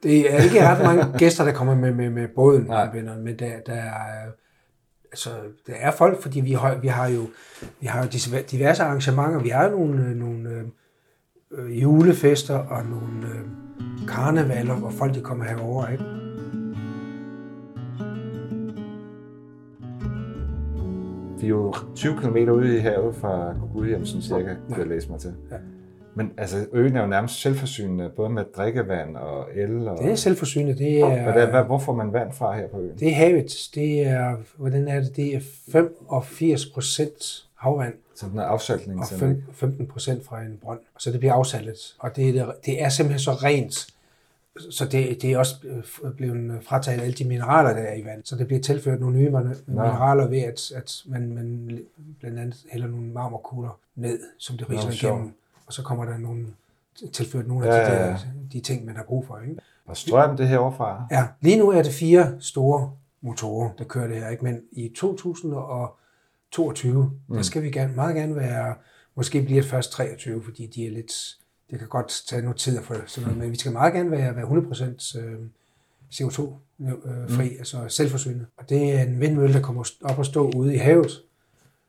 [0.04, 2.88] Det er ikke ret mange gæster, der kommer med, med, med båden Nej.
[2.88, 4.32] om vinteren, men der, der, er,
[5.12, 5.30] altså,
[5.68, 7.28] der er folk, fordi vi har, vi har jo,
[7.80, 9.40] vi har jo diverse arrangementer.
[9.40, 10.64] Vi har jo nogle, øh, nogle øh,
[11.52, 16.04] øh, julefester og nogle øh, karnevaler, hvor folk de kommer herover, ikke?
[21.40, 25.10] Vi er jo 20 km ude i havet fra Gudhjem, sådan cirka, kunne jeg læse
[25.10, 25.34] mig til.
[25.52, 25.58] Ja.
[26.24, 29.88] Men altså, øen er jo nærmest selvforsynende, både med drikkevand og el.
[29.88, 29.98] Og...
[29.98, 30.78] Det er selvforsynende.
[30.78, 32.98] Det er, Hvad, hvad, hvor får man vand fra her på øen?
[33.00, 33.52] det er havet.
[33.76, 35.16] Det er, hvordan er det?
[35.16, 35.40] Det er
[35.72, 39.00] 85 procent havvand Sådan en afsaltning.
[39.00, 39.44] og sådan, fem- ikke?
[39.54, 40.80] 15 procent fra en brønd.
[40.98, 41.96] Så det bliver afsaltet.
[42.00, 43.88] Og det er, det, er simpelthen så rent,
[44.72, 45.56] så det, det er også
[46.18, 48.22] blevet frataget alle de mineraler, der er i vand.
[48.26, 51.80] Så det bliver tilført nogle nye min- mineraler ved, at, at man, man
[52.20, 55.34] blandt andet hælder nogle marmorkugler ned, som det riser igennem.
[55.70, 56.46] Og så kommer der nogle,
[57.14, 58.18] tilført nogle Ja, af de, ja, der, ja.
[58.52, 59.40] de ting, man har brug for.
[59.40, 59.56] Ikke?
[59.86, 61.08] Og strøm det herovre fra?
[61.12, 62.92] Ja, lige nu er det fire store
[63.22, 64.44] motorer, der kører det her, ikke?
[64.44, 67.36] men i 2022, mm.
[67.36, 68.76] der skal vi gerne, meget gerne være,
[69.16, 71.38] måske bliver det først 23, fordi de er lidt,
[71.72, 74.12] det kan godt tage noget tid at få sådan noget, men vi skal meget gerne
[74.12, 75.40] være, være 100% øh,
[76.14, 77.56] CO2-fri, mm.
[77.60, 78.46] altså selvforsynende.
[78.58, 81.12] Og det er en vindmølle, der kommer op og stå ude i havet,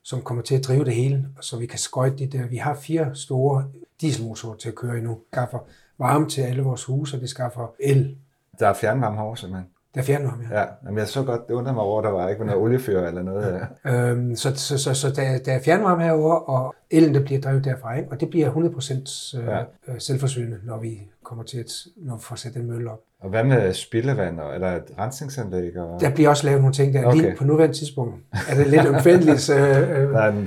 [0.03, 2.47] som kommer til at drive det hele, så vi kan skøjte det der.
[2.47, 3.65] Vi har fire store
[4.01, 5.11] dieselmotorer til at køre endnu.
[5.11, 5.59] Det skaffer
[5.99, 8.17] varme til alle vores huse, og det skaffer el.
[8.59, 9.71] Der er fjernvarme herovre, simpelthen.
[9.95, 10.61] Der er fjernvarme, ja.
[10.61, 13.22] Ja, men jeg så godt, det undrer mig over, der var ikke noget oliefyr eller
[13.22, 13.61] noget.
[13.84, 14.11] Ja.
[14.11, 17.64] Øhm, så så, så, så der, der er fjernvarme herovre, og elen der bliver drevet
[17.64, 18.09] derfra, ikke?
[18.11, 19.57] og det bliver 100% øh, Ja.
[19.59, 19.64] ja.
[19.99, 23.01] selvforsynende, når vi kommer til at, når vi får sat den mølle op.
[23.20, 25.76] Og hvad med spildevand, og er der et rensningsanlæg?
[25.78, 26.01] Og...
[26.01, 26.99] Der bliver også lavet nogle ting der.
[27.05, 27.09] Okay.
[27.09, 27.20] Okay.
[27.22, 28.14] Lige på nuværende tidspunkt
[28.51, 30.43] er det lidt omfændeligt, øh, øh, Der er en,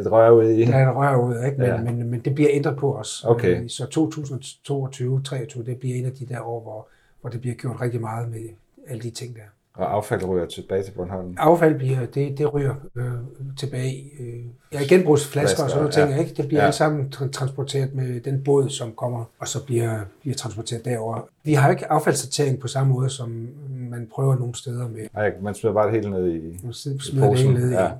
[0.00, 0.64] et rør ude i.
[0.64, 1.58] der er et rør ud, ikke?
[1.58, 1.74] Men, Ja.
[1.74, 1.82] ja.
[1.82, 3.24] men, men det bliver ændret på os.
[3.28, 3.62] Okay.
[3.62, 3.84] Øh, Så
[5.58, 6.88] 2022-2023, det bliver en af de der år, hvor,
[7.20, 8.38] hvor det bliver gjort rigtig meget med
[8.88, 9.40] alle de ting der.
[9.74, 11.34] Og affald ryger tilbage til Bornholm.
[11.38, 13.04] Affald bliver, det, det ryger øh,
[13.58, 16.16] tilbage i øh, ja, genbrugsflasker og sådan nogle ting, ja.
[16.18, 16.34] ikke?
[16.42, 16.62] Det bliver Ja.
[16.62, 16.66] ja.
[16.66, 21.28] alle sammen tra- transporteret med den båd, som kommer, og så bliver, bliver transporteret derover.
[21.44, 23.48] Vi har ikke affaldssortering på samme måde, som
[23.90, 25.06] man prøver nogle steder med.
[25.14, 27.74] Ej, man smider bare det hele ned i, Man i smider det hele ned i.
[27.74, 27.90] Ja.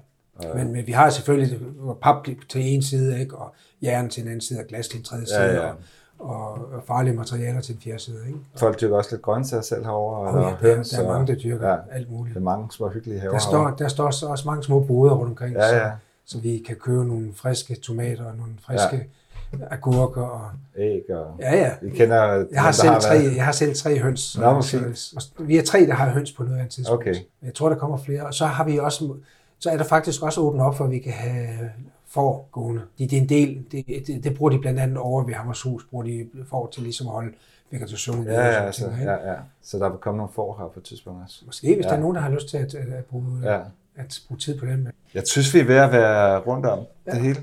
[0.54, 1.58] Men, men vi har selvfølgelig
[2.02, 3.36] pap til en side, ikke?
[3.36, 5.66] og jern til en anden side, og glas til en tredje Ja, side, ja.
[5.68, 5.76] Og, og,
[6.18, 8.26] og farlige materialer til en fjerside.
[8.26, 8.38] Ikke?
[8.56, 10.20] Folk dyrker også lidt grøntsager selv herovre.
[10.20, 12.34] Og ja, der, der er mange, der dyrker ja, alt muligt.
[12.34, 15.14] Der er mange små hyggelige haver der står, der står også, også mange små boder
[15.14, 15.90] rundt omkring, ja, ja.
[15.90, 15.90] Så,
[16.24, 19.08] så vi kan købe nogle friske tomater og nogle friske
[19.52, 19.58] ja.
[19.70, 20.22] agurker.
[20.22, 21.36] Og, Æg og...
[21.40, 21.72] Ja, ja.
[21.82, 22.46] Vi kender...
[22.52, 23.36] Jeg har, selv har tre, været...
[23.36, 24.38] jeg har selv tre høns.
[24.38, 27.00] Nå, så, så, vi er tre, der har høns på noget tidspunkt.
[27.00, 27.14] Okay.
[27.42, 28.26] Jeg tror, der kommer flere.
[28.26, 29.14] Og så har vi også
[29.58, 31.70] så er der faktisk også åbent op for, at vi kan have
[32.16, 32.82] får gående.
[32.98, 35.86] Det, det er en del, det, det, det, bruger de blandt andet over ved Hammershus,
[35.90, 37.32] bruger de for til ligesom at holde
[37.70, 38.24] vegetationen.
[38.24, 39.36] Ja, ja, altså, ting, ja, ja.
[39.62, 41.42] Så der vil komme nogle får her på et tidspunkt også.
[41.46, 41.90] Måske, hvis ja.
[41.90, 43.60] der er nogen, der har lyst til at, at, at, bruge, ja.
[43.96, 44.88] at bruge tid på den.
[45.14, 47.10] Jeg synes, vi er ved at være rundt om ja.
[47.10, 47.40] det hele.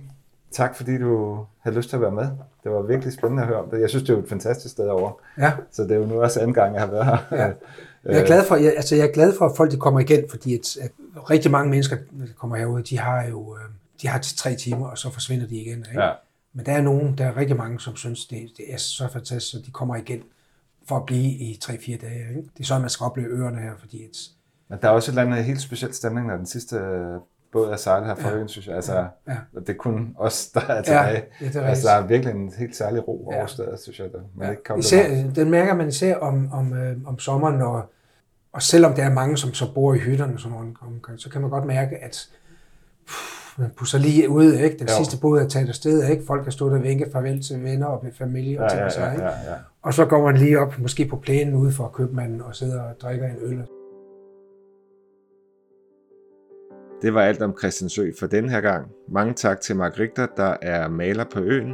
[0.51, 2.27] Tak fordi du havde lyst til at være med.
[2.63, 3.81] Det var virkelig spændende at høre om det.
[3.81, 5.11] Jeg synes, det er jo et fantastisk sted over.
[5.37, 5.51] Ja.
[5.71, 7.17] Så det er jo nu også anden gang, jeg har været her.
[7.31, 7.51] Ja.
[8.05, 10.23] Jeg er glad for, jeg, altså jeg er glad for, at folk de kommer igen,
[10.29, 10.91] fordi at, at
[11.29, 13.61] rigtig mange mennesker, der kommer herude, de har jo øh,
[14.03, 15.77] de har til tre timer, og så forsvinder de igen.
[15.77, 16.03] Ikke?
[16.03, 16.11] Ja.
[16.53, 19.55] Men der er nogen, der er rigtig mange, som synes, det, det er så fantastisk,
[19.55, 20.23] at de kommer igen
[20.87, 22.29] for at blive i 3-4 dage.
[22.29, 22.49] Ikke?
[22.57, 24.17] Det er sådan, man skal opleve øerne her, fordi et,
[24.67, 26.79] Men der er også et eller andet helt specielt stemning, når den sidste
[27.51, 28.35] båd er sejlet her fra ja.
[28.35, 28.75] øen, synes jeg.
[28.75, 29.37] Altså, ja.
[29.59, 31.23] Det er kun os, der er tilbage.
[31.41, 33.47] Ja, det er altså, der er virkelig en helt særlig ro over ja.
[33.47, 34.11] stedet, synes jeg.
[34.11, 34.19] Der.
[34.35, 34.51] Man ja.
[34.51, 37.91] ikke især, den mærker man især om, om, øh, om sommeren, når,
[38.53, 41.49] og selvom der er mange, som så bor i hytterne, sådan noget, så kan man
[41.49, 42.29] godt mærke, at
[43.57, 44.77] man pusser lige ud, ikke?
[44.77, 44.93] Den jo.
[44.97, 46.23] sidste båd er taget afsted, ikke?
[46.27, 49.23] Folk har stået og vinket farvel til venner og familie og ja, ting og ja,
[49.23, 49.55] ja, ja, ja.
[49.81, 52.95] Og så går man lige op, måske på plænen ude for købmanden og sidder og
[53.01, 53.63] drikker en øl.
[57.01, 58.87] Det var alt om Christiansø for den her gang.
[59.09, 61.73] Mange tak til Mark Richter, der er maler på øen,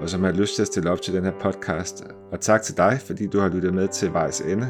[0.00, 2.04] og som har lyst til at stille op til den her podcast.
[2.32, 4.68] Og tak til dig, fordi du har lyttet med til vejs ende.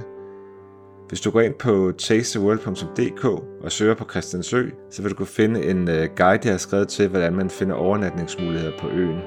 [1.11, 3.25] Hvis du går ind på tastetheworld.dk
[3.65, 6.89] og søger på Christiansø, så vil du kunne finde en øh, guide, jeg har skrevet
[6.89, 9.19] til, hvordan man finder overnatningsmuligheder på øen.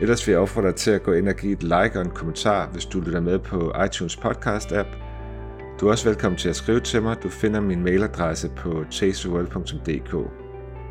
[0.00, 2.10] Ellers vil jeg opfordre dig til at gå ind og give et like og en
[2.10, 4.88] kommentar, hvis du lytter med på iTunes podcast app.
[5.80, 7.16] Du er også velkommen til at skrive til mig.
[7.22, 10.12] Du finder min mailadresse på tastetheworld.dk.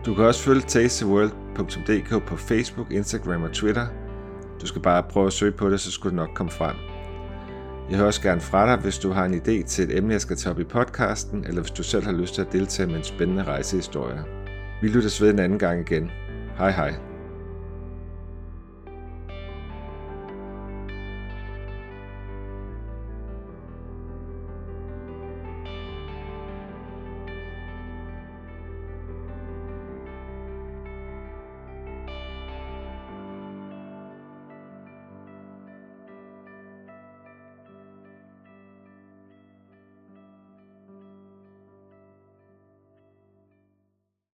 [0.06, 3.88] Du kan også følge tastetheworld.dk på Facebook, Instagram og Twitter.
[4.62, 6.76] Du skal bare prøve at søge på det, så skulle det nok komme frem.
[7.92, 10.22] Jeg hører også gerne fra dig, hvis du har en idé til et emne, jeg
[10.22, 12.96] skal tage op i podcasten, eller hvis du selv har lyst til at deltage med
[12.96, 14.24] en spændende rejsehistorie.
[14.82, 16.12] Vi lyttes ved en anden gang igen.
[16.58, 17.11] Hej hej.